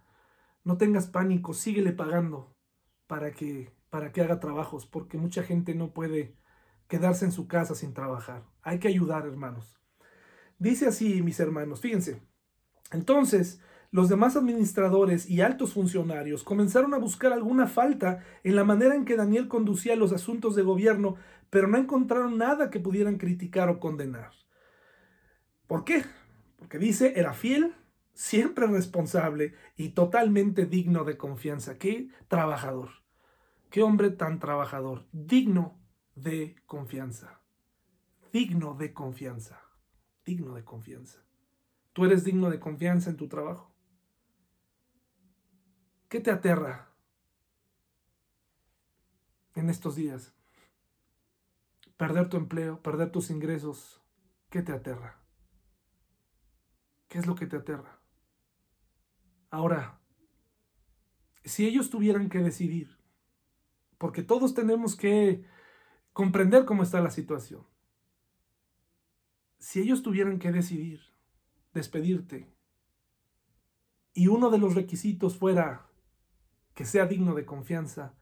[0.65, 2.53] no tengas pánico, síguele pagando
[3.07, 6.35] para que, para que haga trabajos, porque mucha gente no puede
[6.87, 8.43] quedarse en su casa sin trabajar.
[8.61, 9.79] Hay que ayudar, hermanos.
[10.57, 12.21] Dice así, mis hermanos, fíjense.
[12.91, 18.95] Entonces, los demás administradores y altos funcionarios comenzaron a buscar alguna falta en la manera
[18.95, 21.15] en que Daniel conducía los asuntos de gobierno,
[21.49, 24.31] pero no encontraron nada que pudieran criticar o condenar.
[25.67, 26.03] ¿Por qué?
[26.57, 27.75] Porque dice, era fiel,
[28.15, 31.77] siempre responsable y totalmente digno de confianza.
[31.77, 32.89] Qué trabajador,
[33.69, 35.77] qué hombre tan trabajador, digno
[36.15, 37.41] de confianza,
[38.31, 39.61] digno de confianza,
[40.25, 41.23] digno de confianza.
[41.93, 43.75] ¿Tú eres digno de confianza en tu trabajo?
[46.09, 46.91] ¿Qué te aterra
[49.55, 50.33] en estos días?
[51.97, 54.01] Perder tu empleo, perder tus ingresos.
[54.49, 55.21] ¿Qué te aterra?
[57.07, 57.94] ¿Qué es lo que te aterra?
[59.55, 60.01] Ahora,
[61.45, 62.97] si ellos tuvieran que decidir,
[63.97, 65.45] porque todos tenemos que
[66.11, 67.65] comprender cómo está la situación,
[69.57, 70.99] si ellos tuvieran que decidir
[71.73, 72.53] despedirte
[74.13, 75.87] y uno de los requisitos fuera
[76.73, 78.13] que sea digno de confianza,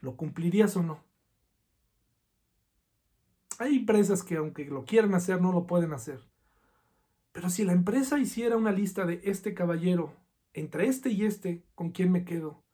[0.00, 1.04] ¿lo cumplirías o no?
[3.58, 6.26] Hay empresas que aunque lo quieran hacer, no lo pueden hacer.
[7.32, 10.24] Pero si la empresa hiciera una lista de este caballero
[10.56, 12.64] entre este y este, ¿con quién me quedo?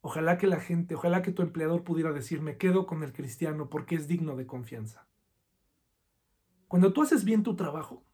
[0.00, 3.68] Ojalá que la gente, ojalá que tu empleador pudiera decir, me quedo con el cristiano
[3.68, 5.08] porque es digno de confianza.
[6.68, 8.04] Cuando tú haces bien tu trabajo,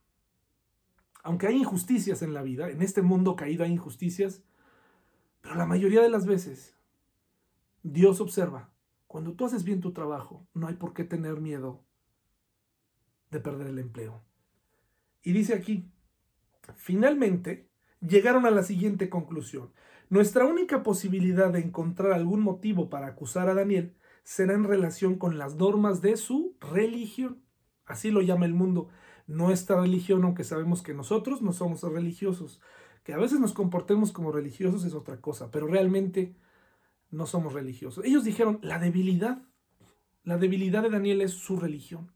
[1.21, 4.41] aunque hay injusticias en la vida, en este mundo caído hay injusticias,
[5.41, 6.75] pero la mayoría de las veces
[7.83, 8.73] Dios observa,
[9.05, 11.83] cuando tú haces bien tu trabajo, no hay por qué tener miedo
[13.29, 14.23] de perder el empleo.
[15.21, 15.87] Y dice aquí,
[16.75, 17.69] finalmente
[18.07, 19.71] llegaron a la siguiente conclusión.
[20.09, 25.37] Nuestra única posibilidad de encontrar algún motivo para acusar a Daniel será en relación con
[25.37, 27.41] las normas de su religión.
[27.85, 28.89] Así lo llama el mundo.
[29.27, 32.61] Nuestra religión, aunque sabemos que nosotros no somos religiosos,
[33.03, 36.35] que a veces nos comportemos como religiosos es otra cosa, pero realmente
[37.09, 38.05] no somos religiosos.
[38.05, 39.43] Ellos dijeron, la debilidad,
[40.23, 42.11] la debilidad de Daniel es su religión.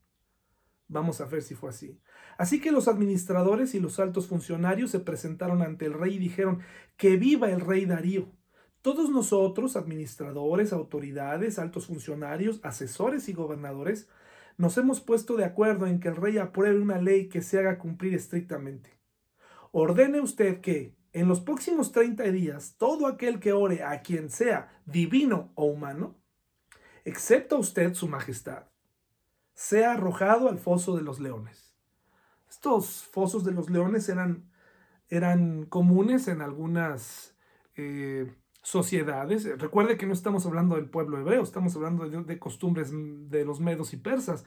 [0.88, 2.00] Vamos a ver si fue así.
[2.38, 6.60] Así que los administradores y los altos funcionarios se presentaron ante el rey y dijeron,
[6.96, 8.32] que viva el rey Darío.
[8.82, 14.08] Todos nosotros, administradores, autoridades, altos funcionarios, asesores y gobernadores,
[14.58, 17.80] nos hemos puesto de acuerdo en que el rey apruebe una ley que se haga
[17.80, 18.98] cumplir estrictamente.
[19.72, 24.82] Ordene usted que, en los próximos 30 días, todo aquel que ore a quien sea,
[24.86, 26.16] divino o humano,
[27.04, 28.64] excepto usted, su majestad,
[29.58, 31.74] sea arrojado al foso de los leones.
[32.48, 34.52] Estos fosos de los leones eran,
[35.10, 37.36] eran comunes en algunas
[37.76, 39.46] eh, sociedades.
[39.58, 43.94] Recuerde que no estamos hablando del pueblo hebreo, estamos hablando de, costumbres de los medos
[43.94, 44.46] y persas.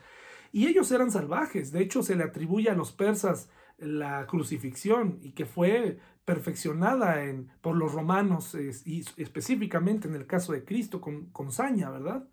[0.53, 1.73] Y ellos eran salvajes.
[1.73, 7.17] De hecho, se le atribuye a los persas la crucifixión y que fue perfeccionada
[7.63, 12.29] por los romanos y específicamente en el caso de Cristo con, con saña, ¿verdad?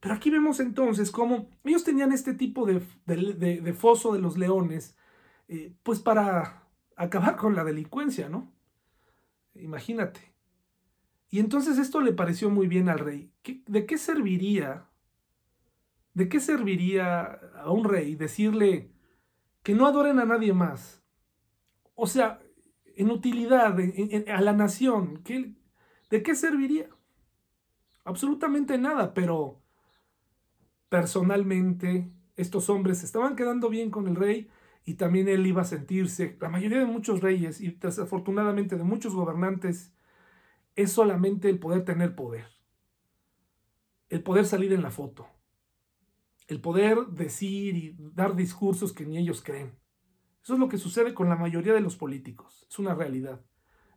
[0.00, 4.96] Pero aquí vemos entonces cómo ellos tenían este tipo de, de, foso de los leones,
[5.48, 8.52] eh, pues para acabar con la delincuencia, ¿no?
[9.54, 10.32] Imagínate.
[11.30, 13.32] Y entonces esto le pareció muy bien al rey.
[13.66, 14.86] ¿De qué serviría?
[16.14, 18.90] ¿De qué serviría a un rey decirle
[19.62, 21.02] que no adoren a nadie más?
[21.94, 22.40] O sea,
[22.96, 23.76] en utilidad
[24.28, 25.22] a la nación,
[26.10, 26.88] ¿de qué serviría?
[28.04, 29.57] Absolutamente nada, pero
[30.88, 34.48] personalmente estos hombres estaban quedando bien con el rey
[34.84, 39.14] y también él iba a sentirse, la mayoría de muchos reyes y desafortunadamente de muchos
[39.14, 39.92] gobernantes,
[40.76, 42.46] es solamente el poder tener poder,
[44.08, 45.26] el poder salir en la foto,
[46.46, 49.78] el poder decir y dar discursos que ni ellos creen.
[50.42, 53.44] Eso es lo que sucede con la mayoría de los políticos, es una realidad,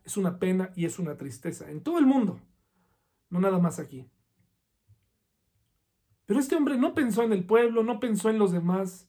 [0.04, 2.40] es una pena y es una tristeza en todo el mundo,
[3.30, 4.10] no nada más aquí.
[6.26, 9.08] Pero este hombre no pensó en el pueblo, no pensó en los demás.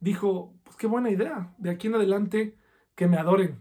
[0.00, 2.58] Dijo, pues qué buena idea, de aquí en adelante
[2.94, 3.58] que me adoren.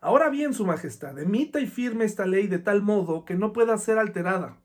[0.00, 3.76] Ahora bien, Su Majestad, emita y firme esta ley de tal modo que no pueda
[3.78, 4.60] ser alterada.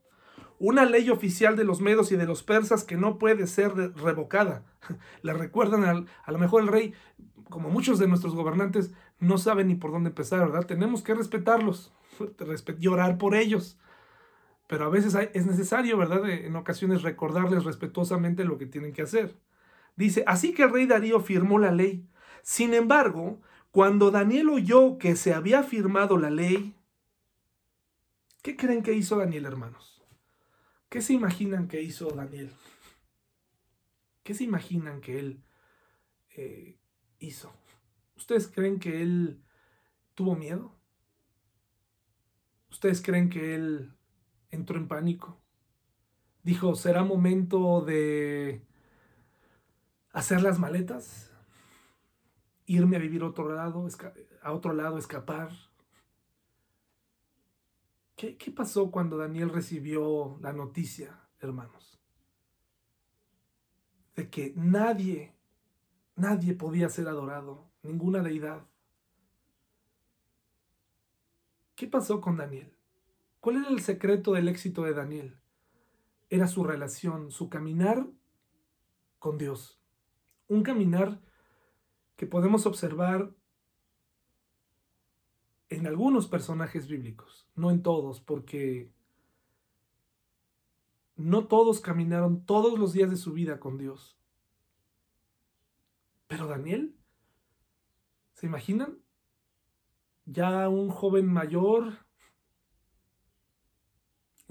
[0.60, 4.65] Una ley oficial de los medos y de los persas que no puede ser revocada.
[5.23, 6.93] Le recuerdan al, a lo mejor el rey,
[7.49, 10.67] como muchos de nuestros gobernantes, no saben ni por dónde empezar, ¿verdad?
[10.67, 11.93] Tenemos que respetarlos,
[12.80, 13.80] llorar por ellos
[14.72, 16.30] pero a veces es necesario, ¿verdad?
[16.30, 19.38] En ocasiones recordarles respetuosamente lo que tienen que hacer.
[19.98, 22.08] Dice, así que el rey Darío firmó la ley.
[22.42, 26.74] Sin embargo, cuando Daniel oyó que se había firmado la ley,
[28.44, 30.02] ¿qué creen que hizo Daniel, hermanos?
[30.88, 32.50] ¿Qué se imaginan que hizo Daniel?
[34.24, 35.44] ¿Qué se imaginan que él
[36.38, 36.78] eh,
[37.20, 37.52] hizo?
[38.16, 39.44] ¿Ustedes creen que él
[40.16, 40.74] tuvo miedo?
[42.70, 43.98] ¿Ustedes creen que él
[44.52, 45.42] entró en pánico.
[46.44, 48.62] Dijo, ¿será momento de
[50.12, 51.32] hacer las maletas?
[52.66, 53.88] Irme a vivir a otro lado,
[54.42, 55.52] a otro lado, escapar.
[58.16, 62.00] ¿Qué, ¿Qué pasó cuando Daniel recibió la noticia, hermanos?
[64.16, 65.34] De que nadie,
[66.16, 68.66] nadie podía ser adorado, ninguna deidad.
[71.76, 72.72] ¿Qué pasó con Daniel?
[73.41, 75.41] ¿Cuál era el secreto del éxito de Daniel?
[76.30, 78.08] Era su relación, su caminar
[79.17, 79.82] con Dios.
[80.47, 81.19] Un caminar
[82.15, 83.33] que podemos observar
[85.69, 88.92] en algunos personajes bíblicos, no en todos, porque
[91.15, 94.19] no todos caminaron todos los días de su vida con Dios.
[96.27, 96.96] Pero Daniel,
[98.33, 99.00] ¿se imaginan?
[100.25, 102.06] Ya un joven mayor,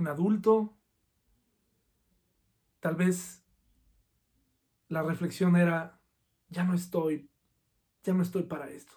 [0.01, 0.75] un adulto,
[2.81, 3.45] tal vez
[4.89, 6.01] la reflexión era,
[6.49, 7.31] ya no estoy,
[8.03, 8.95] ya no estoy para esto.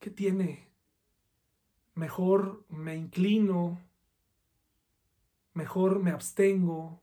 [0.00, 0.72] ¿Qué tiene?
[1.94, 3.78] Mejor me inclino,
[5.52, 7.02] mejor me abstengo,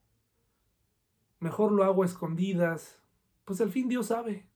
[1.40, 3.00] mejor lo hago a escondidas,
[3.44, 4.50] pues al fin Dios sabe.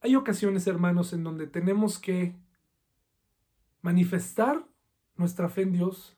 [0.00, 2.43] Hay ocasiones, hermanos, en donde tenemos que
[3.84, 4.66] manifestar
[5.14, 6.16] nuestra fe en Dios,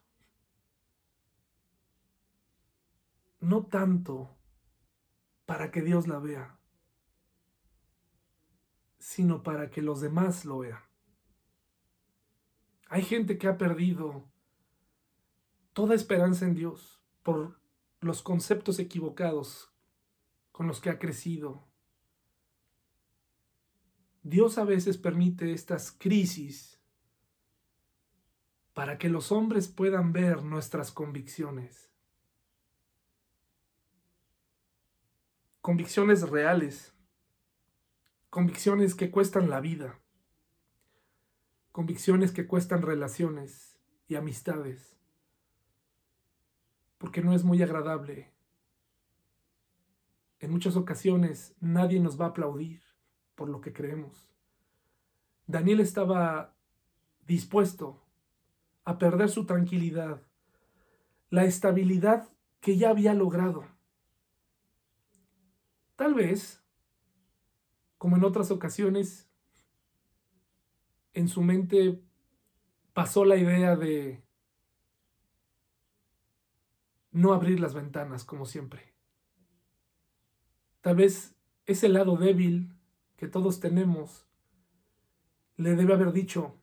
[3.41, 4.37] no tanto
[5.45, 6.57] para que Dios la vea,
[8.99, 10.81] sino para que los demás lo vean.
[12.87, 14.23] Hay gente que ha perdido
[15.73, 17.59] toda esperanza en Dios por
[17.99, 19.73] los conceptos equivocados
[20.53, 21.67] con los que ha crecido.
[24.23, 26.76] Dios a veces permite estas crisis
[28.77, 31.89] para que los hombres puedan ver nuestras convicciones.
[35.61, 36.93] Convicciones reales,
[38.29, 39.99] convicciones que cuestan la vida,
[41.71, 44.95] convicciones que cuestan relaciones y amistades,
[46.99, 48.31] porque no es muy agradable.
[50.37, 52.83] En muchas ocasiones nadie nos va a aplaudir
[53.33, 54.29] por lo que creemos.
[55.47, 56.53] Daniel estaba
[57.25, 58.03] dispuesto
[58.87, 60.21] a perder su tranquilidad,
[61.29, 62.29] la estabilidad
[62.61, 63.65] que ya había logrado.
[65.97, 66.63] Tal vez,
[67.97, 69.29] como en otras ocasiones,
[71.13, 72.01] en su mente
[72.93, 74.23] pasó la idea de
[77.11, 78.93] no abrir las ventanas como siempre.
[80.79, 81.35] Tal vez
[81.65, 82.73] ese lado débil
[83.17, 84.25] que todos tenemos
[85.57, 86.55] le debe haber dicho,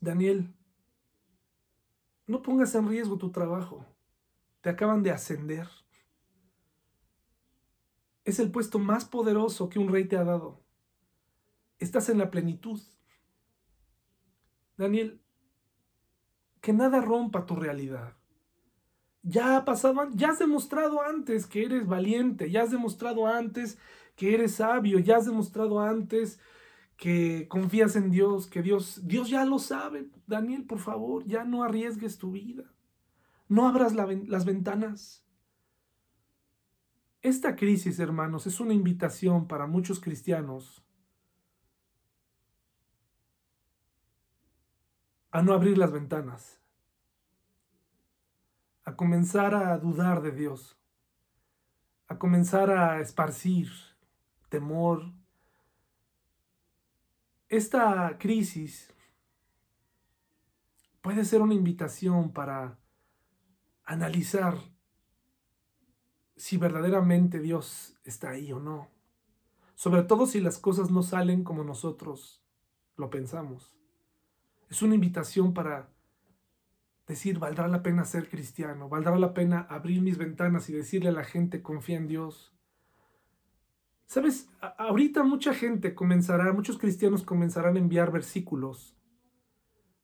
[0.00, 0.54] Daniel,
[2.26, 3.84] no pongas en riesgo tu trabajo.
[4.60, 5.68] Te acaban de ascender.
[8.24, 10.60] Es el puesto más poderoso que un rey te ha dado.
[11.78, 12.80] Estás en la plenitud.
[14.76, 15.20] Daniel,
[16.60, 18.14] que nada rompa tu realidad.
[19.22, 23.78] Ya ha pasado, ya has demostrado antes que eres valiente, ya has demostrado antes
[24.16, 26.38] que eres sabio, ya has demostrado antes
[26.98, 30.10] que confías en Dios, que Dios, Dios ya lo sabe.
[30.26, 32.64] Daniel, por favor, ya no arriesgues tu vida.
[33.48, 35.24] No abras las ventanas.
[37.22, 40.84] Esta crisis, hermanos, es una invitación para muchos cristianos
[45.30, 46.60] a no abrir las ventanas,
[48.84, 50.76] a comenzar a dudar de Dios,
[52.08, 53.70] a comenzar a esparcir
[54.48, 55.12] temor,
[57.48, 58.92] esta crisis
[61.00, 62.78] puede ser una invitación para
[63.84, 64.58] analizar
[66.36, 68.88] si verdaderamente Dios está ahí o no.
[69.74, 72.42] Sobre todo si las cosas no salen como nosotros
[72.96, 73.76] lo pensamos.
[74.68, 75.88] Es una invitación para
[77.06, 81.12] decir, valdrá la pena ser cristiano, valdrá la pena abrir mis ventanas y decirle a
[81.12, 82.52] la gente, confía en Dios,
[84.08, 84.48] Sabes,
[84.78, 88.96] ahorita mucha gente comenzará, muchos cristianos comenzarán a enviar versículos,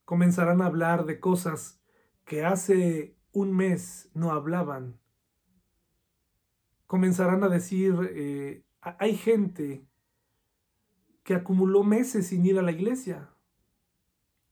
[0.04, 1.82] comenzarán a hablar de cosas
[2.26, 5.00] que hace un mes no hablaban.
[6.86, 9.88] Comenzarán a decir, eh, hay gente
[11.22, 13.34] que acumuló meses sin ir a la iglesia,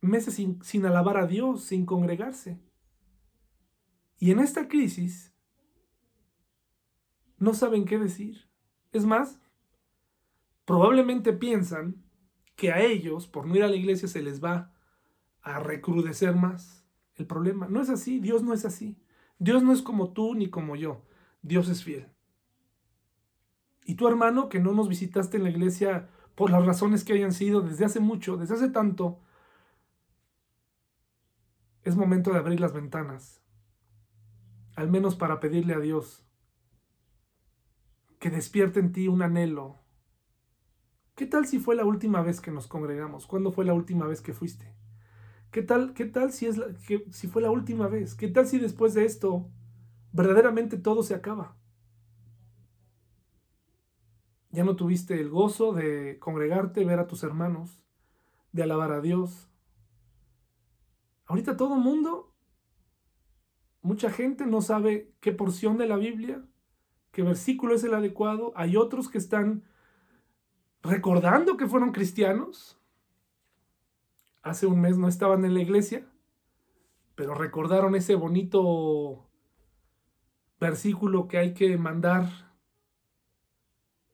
[0.01, 2.59] meses sin, sin alabar a Dios, sin congregarse.
[4.19, 5.35] Y en esta crisis
[7.37, 8.51] no saben qué decir.
[8.93, 9.42] Es más,
[10.73, 12.03] probablemente piensan
[12.57, 14.73] que a ellos, por no ir a la iglesia, se les va
[15.43, 17.69] a recrudecer más el problema.
[17.69, 18.97] No es así, Dios no es así.
[19.39, 21.03] Dios no es como tú ni como yo.
[21.43, 22.09] Dios es fiel.
[23.85, 27.33] Y tu hermano, que no nos visitaste en la iglesia por las razones que hayan
[27.33, 29.21] sido desde hace mucho, desde hace tanto,
[31.83, 33.43] es momento de abrir las ventanas,
[34.75, 36.25] al menos para pedirle a Dios
[38.19, 39.82] que despierte en ti un anhelo,
[41.23, 43.29] ¿Qué tal si fue la última vez que nos congregamos?
[43.29, 44.75] ¿Cuándo fue la última vez que fuiste?
[45.53, 46.61] ¿Qué tal, qué tal si, es
[47.13, 48.17] si fue la última vez?
[48.17, 49.49] ¿Qué tal si después de esto
[50.11, 51.57] verdaderamente todo se acaba?
[54.51, 57.81] Ya no tuviste el gozo de congregarte, ver a tus hermanos,
[58.51, 59.49] de alabar a Dios.
[61.27, 62.35] Ahorita todo mundo,
[63.81, 66.45] mucha gente no sabe qué porción de la Biblia,
[67.13, 68.53] qué versículo es el adecuado.
[68.57, 69.63] Hay otros que están
[70.83, 72.79] recordando que fueron cristianos.
[74.43, 76.07] Hace un mes no estaban en la iglesia,
[77.15, 79.29] pero recordaron ese bonito
[80.59, 82.29] versículo que hay que mandar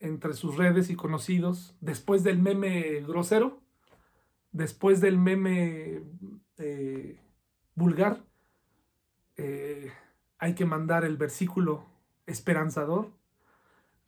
[0.00, 3.60] entre sus redes y conocidos después del meme grosero,
[4.52, 6.02] después del meme
[6.58, 7.20] eh,
[7.74, 8.24] vulgar.
[9.36, 9.92] Eh,
[10.38, 11.84] hay que mandar el versículo
[12.26, 13.10] esperanzador.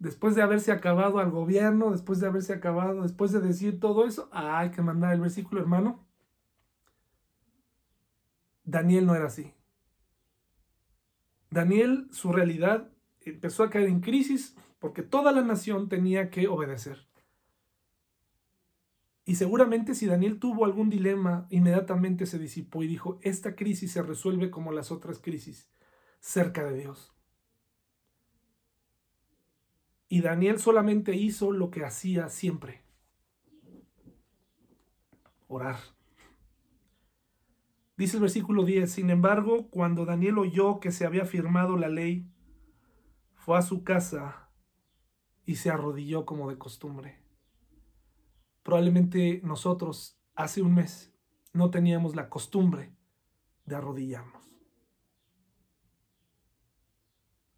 [0.00, 4.30] Después de haberse acabado al gobierno, después de haberse acabado, después de decir todo eso,
[4.32, 6.06] hay que mandar el versículo, hermano.
[8.64, 9.52] Daniel no era así.
[11.50, 12.90] Daniel, su realidad
[13.20, 17.06] empezó a caer en crisis porque toda la nación tenía que obedecer.
[19.26, 24.02] Y seguramente si Daniel tuvo algún dilema, inmediatamente se disipó y dijo, esta crisis se
[24.02, 25.70] resuelve como las otras crisis,
[26.20, 27.12] cerca de Dios.
[30.12, 32.82] Y Daniel solamente hizo lo que hacía siempre,
[35.46, 35.76] orar.
[37.96, 42.28] Dice el versículo 10, sin embargo, cuando Daniel oyó que se había firmado la ley,
[43.36, 44.50] fue a su casa
[45.46, 47.22] y se arrodilló como de costumbre.
[48.64, 51.14] Probablemente nosotros hace un mes
[51.52, 52.92] no teníamos la costumbre
[53.64, 54.42] de arrodillarnos.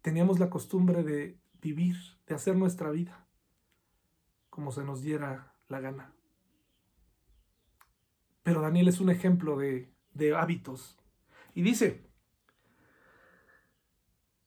[0.03, 1.95] Teníamos la costumbre de vivir,
[2.27, 3.27] de hacer nuestra vida
[4.49, 6.13] como se nos diera la gana.
[8.43, 10.97] Pero Daniel es un ejemplo de de hábitos.
[11.53, 12.05] Y dice,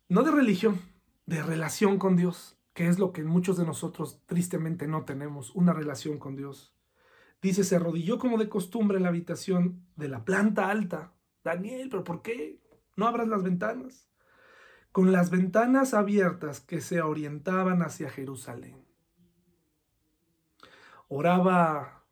[0.08, 0.80] no de religión,
[1.26, 5.72] de relación con Dios, que es lo que muchos de nosotros tristemente no tenemos, una
[5.72, 6.74] relación con Dios.
[7.42, 11.12] Dice, se arrodilló como de costumbre en la habitación de la planta alta.
[11.44, 12.60] Daniel, pero ¿por qué?
[12.96, 14.08] No abras las ventanas.
[14.96, 18.82] Con las ventanas abiertas que se orientaban hacia Jerusalén.
[21.06, 22.02] Oraba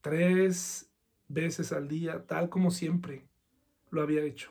[0.00, 0.92] tres
[1.28, 3.28] veces al día, tal como siempre
[3.90, 4.50] lo había hecho,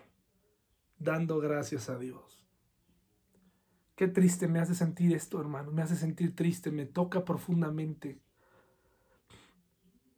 [1.00, 2.48] dando gracias a Dios.
[3.98, 8.22] Qué triste me hace sentir esto, hermano, me hace sentir triste, me toca profundamente.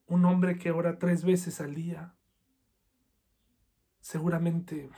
[0.06, 2.14] Un hombre que ora tres veces al día,
[4.00, 4.92] seguramente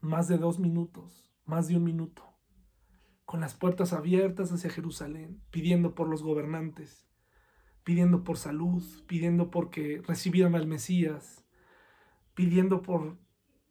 [0.00, 2.22] más de dos minutos, más de un minuto,
[3.24, 7.08] con las puertas abiertas hacia Jerusalén, pidiendo por los gobernantes,
[7.84, 11.44] pidiendo por salud, pidiendo porque recibieran al Mesías,
[12.34, 13.16] pidiendo por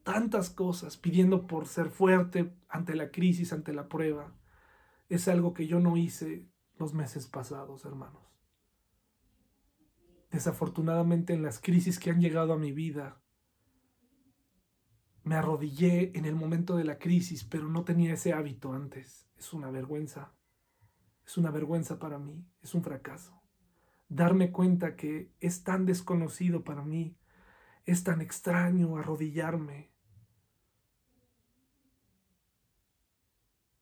[0.04, 4.34] tantas cosas, pidiendo por ser fuerte ante la crisis, ante la prueba.
[5.10, 8.24] Es algo que yo no hice los meses pasados, hermanos.
[10.32, 13.22] Desafortunadamente en las crisis que han llegado a mi vida,
[15.26, 19.28] me arrodillé en el momento de la crisis, pero no tenía ese hábito antes.
[19.38, 20.32] Es una vergüenza.
[21.26, 22.48] Es una vergüenza para mí.
[22.62, 23.36] Es un fracaso
[24.08, 27.18] darme cuenta que es tan desconocido para mí,
[27.86, 29.92] es tan extraño arrodillarme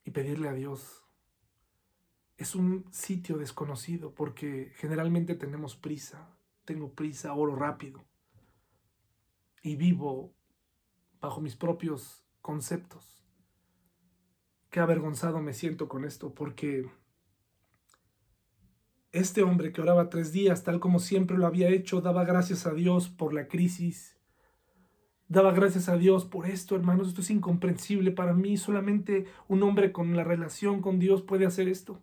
[0.03, 1.05] y pedirle a Dios.
[2.37, 6.35] Es un sitio desconocido porque generalmente tenemos prisa,
[6.65, 8.05] tengo prisa, oro rápido
[9.61, 10.35] y vivo
[11.23, 13.25] bajo mis propios conceptos.
[14.69, 16.91] Qué avergonzado me siento con esto porque
[19.13, 22.73] este hombre que oraba tres días, tal como siempre lo había hecho, daba gracias a
[22.73, 24.19] Dios por la crisis.
[25.29, 27.07] Daba gracias a Dios por esto, hermanos.
[27.07, 28.57] Esto es incomprensible para mí.
[28.57, 32.01] Solamente un hombre con la relación con Dios puede hacer esto.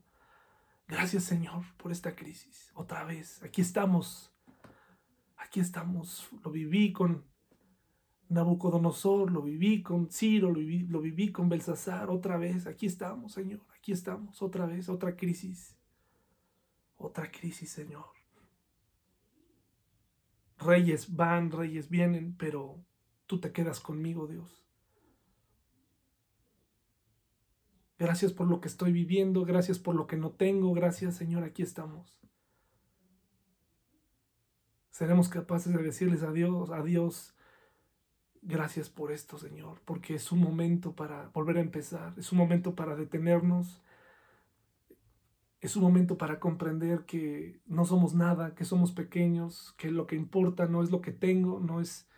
[0.88, 2.72] Gracias, Señor, por esta crisis.
[2.74, 4.32] Otra vez, aquí estamos.
[5.36, 6.30] Aquí estamos.
[6.42, 7.30] Lo viví con
[8.30, 12.10] Nabucodonosor, lo viví con Ciro, lo viví, lo viví con Belsasar.
[12.10, 13.60] Otra vez, aquí estamos, Señor.
[13.76, 14.40] Aquí estamos.
[14.40, 15.76] Otra vez, otra crisis.
[16.96, 18.06] Otra crisis, Señor.
[20.58, 22.78] Reyes van, reyes vienen, pero
[23.26, 24.64] tú te quedas conmigo, Dios.
[28.00, 31.62] Gracias por lo que estoy viviendo, gracias por lo que no tengo, gracias Señor, aquí
[31.62, 32.18] estamos.
[34.90, 37.34] Seremos capaces de decirles a Dios, a Dios,
[38.42, 42.74] gracias por esto, Señor, porque es un momento para volver a empezar, es un momento
[42.74, 43.82] para detenernos,
[45.60, 50.16] es un momento para comprender que no somos nada, que somos pequeños, que lo que
[50.16, 52.08] importa no es lo que tengo, no es,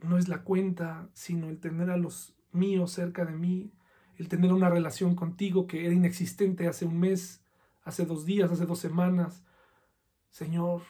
[0.00, 3.72] no es la cuenta, sino el tener a los míos cerca de mí,
[4.16, 7.44] el tener una relación contigo que era inexistente hace un mes,
[7.84, 9.44] hace dos días, hace dos semanas.
[10.30, 10.82] Señor,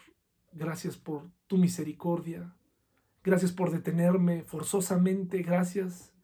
[0.52, 2.55] gracias por tu misericordia,
[3.26, 6.16] gracias por detenerme forzosamente, gracias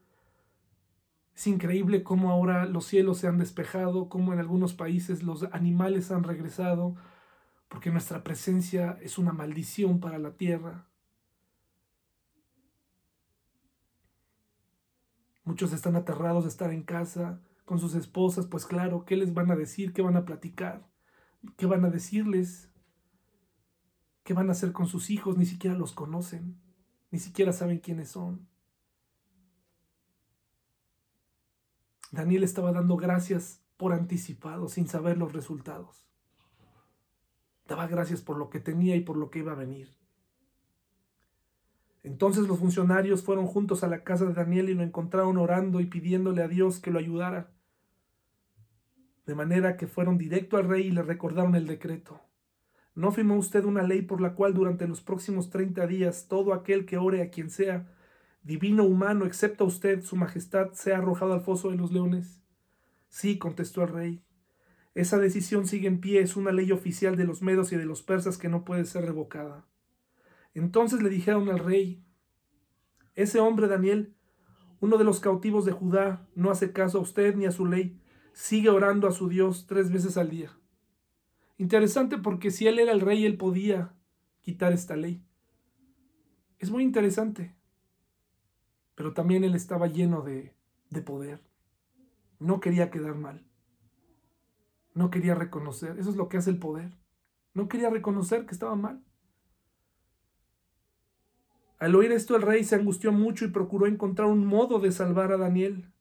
[1.35, 6.11] es increíble cómo ahora los cielos se han despejado, cómo en algunos países los animales
[6.11, 6.95] han regresado,
[7.69, 10.87] porque nuestra presencia es una maldición para la tierra.
[15.45, 19.51] Muchos están aterrados de estar en casa con sus esposas, pues claro, ¿qué les van
[19.51, 19.93] a decir?
[19.93, 20.87] ¿Qué van a platicar?
[21.57, 22.71] ¿Qué van a decirles?
[24.23, 25.37] ¿Qué van a hacer con sus hijos?
[25.37, 26.62] Ni siquiera los conocen,
[27.13, 28.49] ni siquiera saben quiénes son.
[32.11, 36.09] Daniel estaba dando gracias por anticipado, sin saber los resultados.
[37.69, 39.95] Daba gracias por lo que tenía y por lo que iba a venir.
[42.03, 45.87] Entonces los funcionarios fueron juntos a la casa de Daniel y lo encontraron orando y
[45.87, 47.53] pidiéndole a Dios que lo ayudara.
[49.27, 52.21] De manera que fueron directo al rey y le recordaron el decreto.
[52.95, 56.85] ¿No firmó usted una ley por la cual durante los próximos treinta días todo aquel
[56.85, 57.91] que ore a quien sea,
[58.43, 62.43] divino humano, excepto a usted, su majestad, sea arrojado al foso de los leones?
[63.09, 64.25] Sí, contestó el rey.
[64.95, 68.03] Esa decisión sigue en pie, es una ley oficial de los medos y de los
[68.03, 69.67] persas que no puede ser revocada.
[70.55, 72.05] Entonces le dijeron al rey,
[73.15, 74.15] ese hombre Daniel,
[74.81, 77.99] uno de los cautivos de Judá, no hace caso a usted ni a su ley,
[78.35, 80.51] sigue orando a su Dios tres veces al día.
[81.63, 83.95] Interesante porque si él era el rey, él podía
[84.41, 85.25] quitar esta ley.
[86.59, 87.55] Es muy interesante.
[88.97, 90.57] Pero también él estaba lleno de,
[90.91, 91.41] de poder.
[92.41, 93.47] No quería quedar mal.
[94.93, 96.01] No quería reconocer.
[96.01, 96.99] Eso es lo que hace el poder.
[97.55, 99.05] No quería reconocer que estaba mal.
[101.79, 105.31] Al oír esto el rey se angustió mucho y procuró encontrar un modo de salvar
[105.31, 105.93] a Daniel.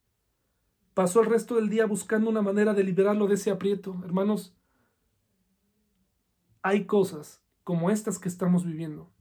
[0.95, 4.01] Pasó el resto del día buscando una manera de liberarlo de ese aprieto.
[4.03, 4.57] Hermanos,
[6.61, 9.11] hay cosas como estas que estamos viviendo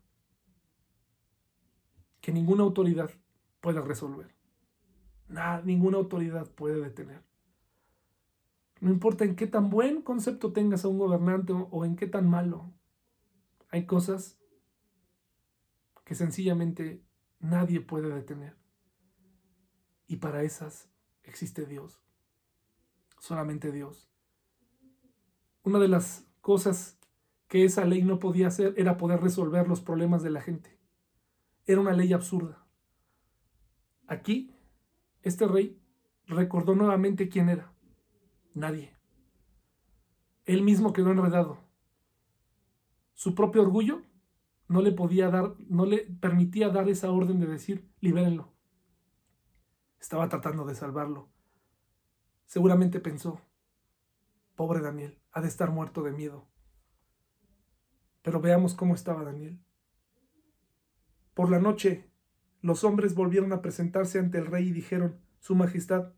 [2.20, 3.10] que ninguna autoridad
[3.60, 4.34] puede resolver.
[5.28, 7.22] Nada, ninguna autoridad puede detener.
[8.80, 12.28] No importa en qué tan buen concepto tengas a un gobernante o en qué tan
[12.28, 12.72] malo.
[13.70, 14.38] Hay cosas
[16.04, 17.04] que sencillamente
[17.38, 18.56] nadie puede detener.
[20.06, 20.90] Y para esas
[21.22, 22.02] existe Dios.
[23.18, 24.10] Solamente Dios.
[25.62, 26.98] Una de las cosas
[27.50, 30.78] que esa ley no podía hacer era poder resolver los problemas de la gente.
[31.66, 32.64] Era una ley absurda.
[34.06, 34.54] Aquí,
[35.22, 35.82] este rey
[36.26, 37.74] recordó nuevamente quién era.
[38.54, 38.96] Nadie.
[40.44, 41.58] Él mismo quedó enredado.
[43.14, 44.02] Su propio orgullo
[44.68, 48.54] no le podía dar, no le permitía dar esa orden de decir, libérenlo.
[49.98, 51.28] Estaba tratando de salvarlo.
[52.46, 53.40] Seguramente pensó,
[54.54, 56.49] pobre Daniel, ha de estar muerto de miedo.
[58.22, 59.58] Pero veamos cómo estaba Daniel.
[61.34, 62.10] Por la noche,
[62.60, 66.12] los hombres volvieron a presentarse ante el rey y dijeron, Su Majestad,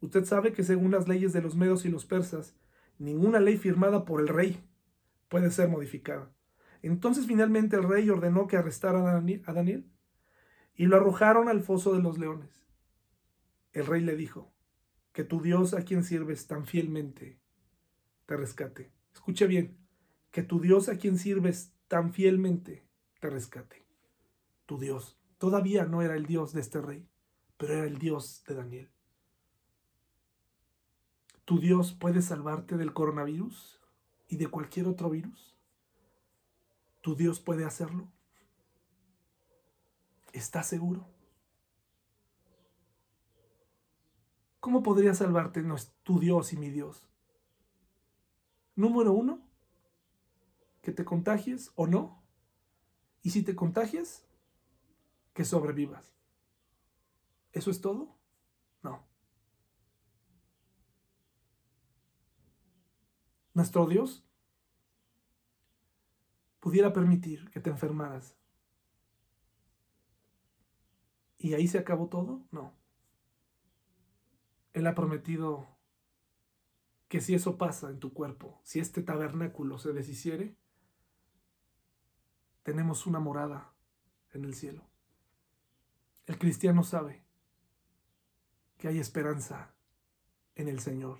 [0.00, 2.54] usted sabe que según las leyes de los medos y los persas,
[2.98, 4.62] ninguna ley firmada por el rey
[5.28, 6.30] puede ser modificada.
[6.82, 9.90] Entonces finalmente el rey ordenó que arrestaran a Daniel
[10.74, 12.68] y lo arrojaron al foso de los leones.
[13.72, 14.52] El rey le dijo,
[15.18, 17.40] que tu Dios a quien sirves tan fielmente
[18.26, 18.92] te rescate.
[19.12, 19.76] Escuche bien,
[20.30, 22.86] que tu Dios a quien sirves tan fielmente
[23.20, 23.86] te rescate.
[24.66, 27.08] Tu Dios todavía no era el Dios de este rey,
[27.56, 28.90] pero era el Dios de Daniel.
[31.44, 33.80] ¿Tu Dios puede salvarte del coronavirus
[34.28, 35.56] y de cualquier otro virus?
[37.00, 38.12] ¿Tu Dios puede hacerlo?
[40.34, 41.08] ¿Estás seguro?
[44.60, 45.64] ¿Cómo podría salvarte
[46.02, 47.08] tu Dios y mi Dios?
[48.74, 49.47] Número uno,
[50.88, 52.24] que te contagies o no.
[53.20, 54.26] Y si te contagias,
[55.34, 56.16] que sobrevivas.
[57.52, 58.16] ¿Eso es todo?
[58.82, 59.06] No.
[63.52, 64.24] Nuestro Dios
[66.58, 68.34] pudiera permitir que te enfermaras.
[71.36, 72.46] ¿Y ahí se acabó todo?
[72.50, 72.72] No.
[74.72, 75.68] Él ha prometido
[77.08, 80.56] que si eso pasa en tu cuerpo, si este tabernáculo se deshiciere,
[82.68, 83.72] tenemos una morada
[84.34, 84.84] en el cielo.
[86.26, 87.24] El cristiano sabe
[88.76, 89.72] que hay esperanza
[90.54, 91.18] en el Señor.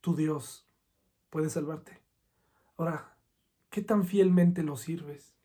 [0.00, 0.68] Tu Dios
[1.30, 2.00] puede salvarte.
[2.76, 3.16] Ahora,
[3.70, 5.36] ¿qué tan fielmente lo sirves?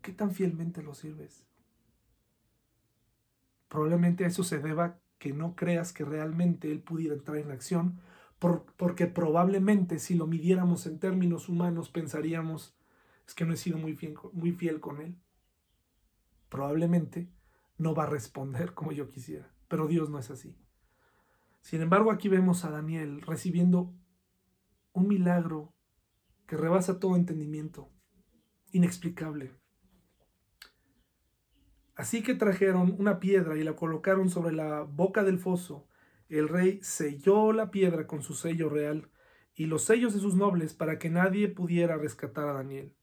[0.00, 1.46] ¿Qué tan fielmente lo sirves?
[3.68, 8.00] Probablemente a eso se deba que no creas que realmente Él pudiera entrar en acción
[8.76, 12.76] porque probablemente si lo midiéramos en términos humanos pensaríamos,
[13.26, 15.16] es que no he sido muy fiel, muy fiel con él.
[16.48, 17.30] Probablemente
[17.78, 20.56] no va a responder como yo quisiera, pero Dios no es así.
[21.60, 23.94] Sin embargo, aquí vemos a Daniel recibiendo
[24.92, 25.72] un milagro
[26.46, 27.90] que rebasa todo entendimiento,
[28.72, 29.54] inexplicable.
[31.94, 35.86] Así que trajeron una piedra y la colocaron sobre la boca del foso
[36.38, 39.10] el rey selló la piedra con su sello real
[39.54, 42.94] y los sellos de sus nobles para que nadie pudiera rescatar a Daniel.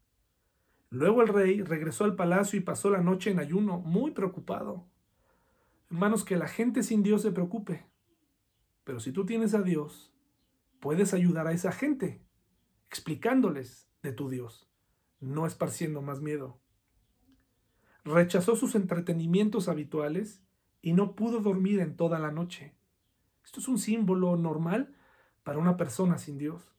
[0.89, 4.87] Luego el rey regresó al palacio y pasó la noche en ayuno, muy preocupado.
[5.91, 7.85] Hermanos, que la gente sin Dios se preocupe.
[8.83, 10.11] Pero si tú tienes a Dios,
[10.79, 12.23] puedes ayudar a esa gente
[12.87, 14.67] explicándoles de tu Dios,
[15.19, 16.59] no esparciendo más miedo.
[18.03, 20.41] Rechazó sus entretenimientos habituales
[20.81, 22.78] y no pudo dormir en toda la noche.
[23.49, 24.93] Esto es un símbolo normal
[25.41, 26.71] para una persona sin Dios.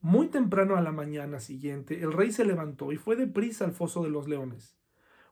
[0.00, 4.04] Muy temprano a la mañana siguiente, el rey se levantó y fue deprisa al foso
[4.04, 4.78] de los leones.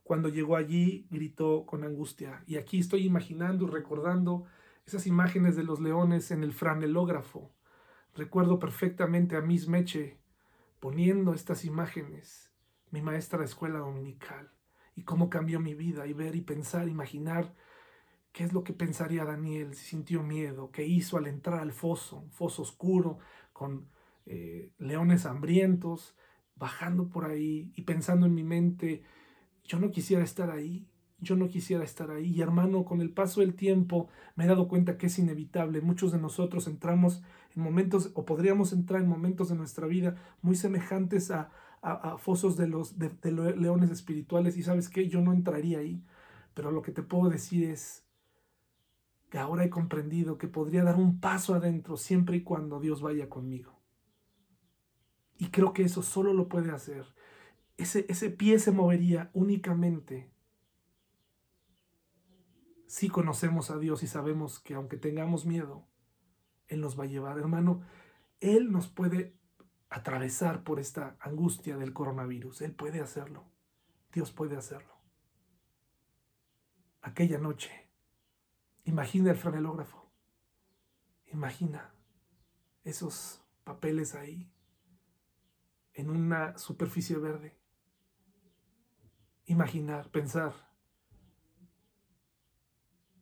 [0.02, 2.42] Cuando llegó allí, gritó con angustia.
[2.48, 4.46] Y aquí estoy imaginando y recordando
[4.84, 7.54] esas imágenes de los leones en el franelógrafo.
[8.12, 10.18] Recuerdo perfectamente a Miss Meche
[10.80, 12.50] poniendo estas imágenes,
[12.90, 14.50] mi maestra de escuela dominical,
[14.96, 17.54] y cómo cambió mi vida, y ver y pensar, imaginar
[18.34, 22.26] qué es lo que pensaría Daniel si sintió miedo, qué hizo al entrar al foso,
[22.32, 23.18] foso oscuro,
[23.52, 23.88] con
[24.26, 26.16] eh, leones hambrientos,
[26.56, 29.04] bajando por ahí y pensando en mi mente,
[29.62, 30.88] yo no quisiera estar ahí,
[31.20, 32.26] yo no quisiera estar ahí.
[32.26, 35.80] Y hermano, con el paso del tiempo me he dado cuenta que es inevitable.
[35.80, 37.22] Muchos de nosotros entramos
[37.54, 42.56] en momentos, o podríamos entrar en momentos de nuestra vida muy semejantes a, a, fosos
[42.56, 43.12] de los de,
[43.56, 44.56] leones espirituales.
[44.56, 46.02] Y sabes qué, yo no entraría ahí.
[46.52, 48.03] Pero lo que te puedo decir es
[49.38, 53.80] ahora he comprendido que podría dar un paso adentro siempre y cuando Dios vaya conmigo.
[55.36, 57.04] Y creo que eso solo lo puede hacer.
[57.76, 60.30] Ese, ese pie se movería únicamente
[62.86, 65.88] si conocemos a Dios y sabemos que aunque tengamos miedo,
[66.68, 67.38] Él nos va a llevar.
[67.38, 67.82] Hermano,
[68.38, 69.36] Él nos puede
[69.88, 72.62] atravesar por esta angustia del coronavirus.
[72.62, 73.44] Él puede hacerlo.
[74.12, 74.94] Dios puede hacerlo.
[77.00, 77.83] Aquella noche,
[78.84, 80.10] imagina el franelógrafo.
[81.26, 81.92] Imagina
[82.84, 84.52] esos papeles ahí
[85.92, 87.56] en una superficie verde.
[89.46, 90.54] Imaginar, pensar.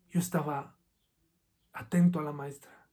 [0.08, 0.78] Yo estaba
[1.72, 2.90] atento a la maestra.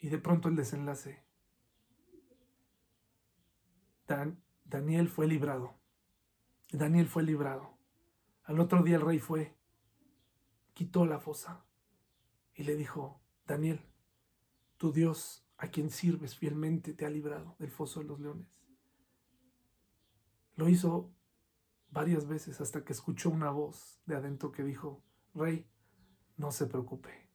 [0.00, 1.24] Y de pronto el desenlace.
[4.64, 5.74] Daniel fue librado.
[6.70, 7.76] Daniel fue librado.
[8.44, 9.57] Al otro día el rey fue,
[10.78, 11.64] quitó la fosa
[12.54, 13.80] y le dijo, Daniel,
[14.76, 18.46] tu Dios a quien sirves fielmente te ha librado del foso de los leones.
[20.54, 21.12] Lo hizo
[21.90, 25.02] varias veces hasta que escuchó una voz de adentro que dijo,
[25.34, 25.68] Rey,
[26.36, 27.28] no se preocupe,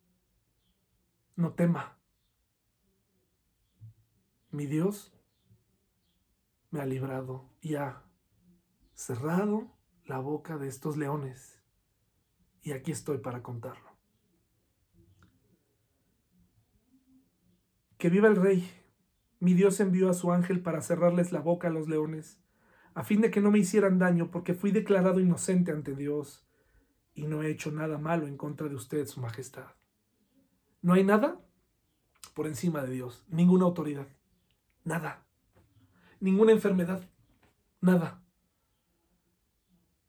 [1.35, 1.99] no tema.
[4.51, 5.11] Mi Dios
[6.71, 8.05] me ha librado y ha
[8.93, 9.75] cerrado
[10.05, 11.62] la boca de estos leones.
[12.63, 13.91] Y aquí estoy para contarlo.
[17.97, 18.69] Que viva el rey.
[19.39, 22.41] Mi Dios envió a su ángel para cerrarles la boca a los leones,
[22.93, 26.47] a fin de que no me hicieran daño, porque fui declarado inocente ante Dios,
[27.13, 29.67] y no he hecho nada malo en contra de usted, su majestad.
[30.81, 31.41] No hay nada
[32.33, 34.07] por encima de Dios, ninguna autoridad,
[34.85, 35.25] nada,
[36.21, 37.09] ninguna enfermedad,
[37.81, 38.22] nada.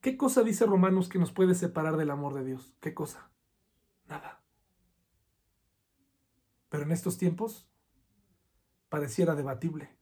[0.04, 2.74] ¿Qué cosa dice Romanos que nos puede separar del amor de Dios?
[2.82, 3.30] ¿Qué cosa?
[4.06, 4.42] Nada.
[6.68, 7.66] Pero en estos tiempos
[8.90, 9.96] pareciera debatible.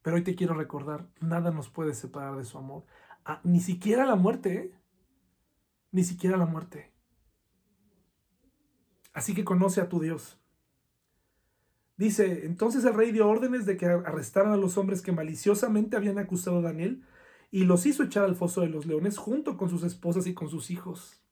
[0.00, 2.84] Pero hoy te quiero recordar, nada nos puede separar de su amor.
[3.24, 4.78] Ah, ni siquiera la muerte, ¿eh?
[5.90, 6.92] Ni siquiera la muerte.
[9.12, 10.38] Así que conoce a tu Dios.
[11.96, 16.20] Dice, entonces el rey dio órdenes de que arrestaran a los hombres que maliciosamente habían
[16.20, 17.04] acusado a Daniel
[17.54, 20.48] y los hizo echar al foso de los leones junto con sus esposas y con
[20.48, 21.22] sus hijos.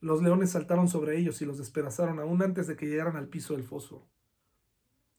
[0.00, 3.52] Los leones saltaron sobre ellos y los despedazaron aún antes de que llegaran al piso
[3.52, 4.08] del foso.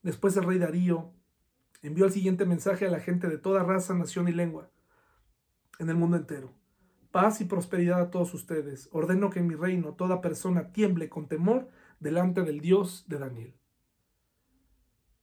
[0.01, 1.13] Después el rey Darío
[1.83, 4.71] envió el siguiente mensaje a la gente de toda raza, nación y lengua
[5.77, 6.51] en el mundo entero.
[7.11, 8.89] Paz y prosperidad a todos ustedes.
[8.93, 11.69] Ordeno que en mi reino toda persona tiemble con temor
[11.99, 13.53] delante del Dios de Daniel.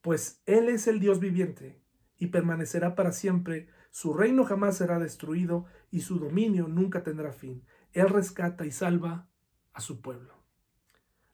[0.00, 1.82] Pues Él es el Dios viviente
[2.18, 3.66] y permanecerá para siempre.
[3.93, 7.62] Su reino jamás será destruido y su dominio nunca tendrá fin.
[7.93, 9.28] Él rescata y salva
[9.74, 10.32] a su pueblo.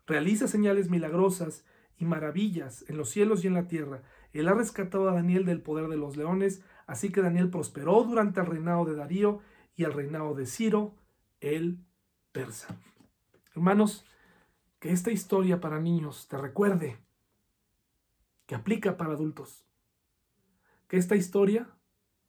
[0.09, 1.65] Realiza señales milagrosas
[1.99, 4.03] y maravillas en los cielos y en la tierra.
[4.33, 8.41] Él ha rescatado a Daniel del poder de los leones, así que Daniel prosperó durante
[8.41, 9.39] el reinado de Darío
[9.77, 10.97] y el reinado de Ciro,
[11.41, 11.79] el
[12.33, 12.77] persa.
[13.55, 14.05] Hermanos,
[14.81, 16.99] que esta historia para niños te recuerde
[18.47, 19.65] que aplica para adultos.
[20.89, 21.78] Que esta historia,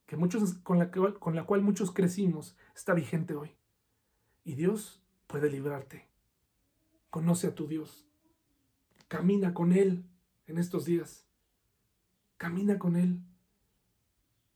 [0.10, 3.55] que muchos, con, la, con la cual muchos crecimos, está vigente hoy.
[4.43, 6.10] Y Dios puede librarte.
[7.12, 8.07] Conoce a tu Dios.
[9.07, 10.10] Camina con Él
[10.47, 11.28] en estos días.
[12.38, 13.22] Camina con Él.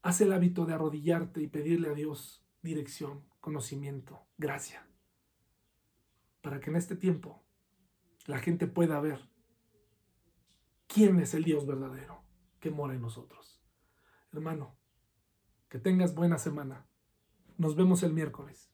[0.01, 4.88] Haz el hábito de arrodillarte y pedirle a Dios dirección, conocimiento, gracia,
[6.41, 7.43] para que en este tiempo
[8.26, 9.30] la gente pueda ver
[10.88, 12.24] quién es el Dios verdadero
[12.60, 13.64] que mora en nosotros.
[14.32, 14.80] Hermano,
[15.74, 16.86] que tengas buena semana.
[17.58, 18.72] Nos vemos el miércoles.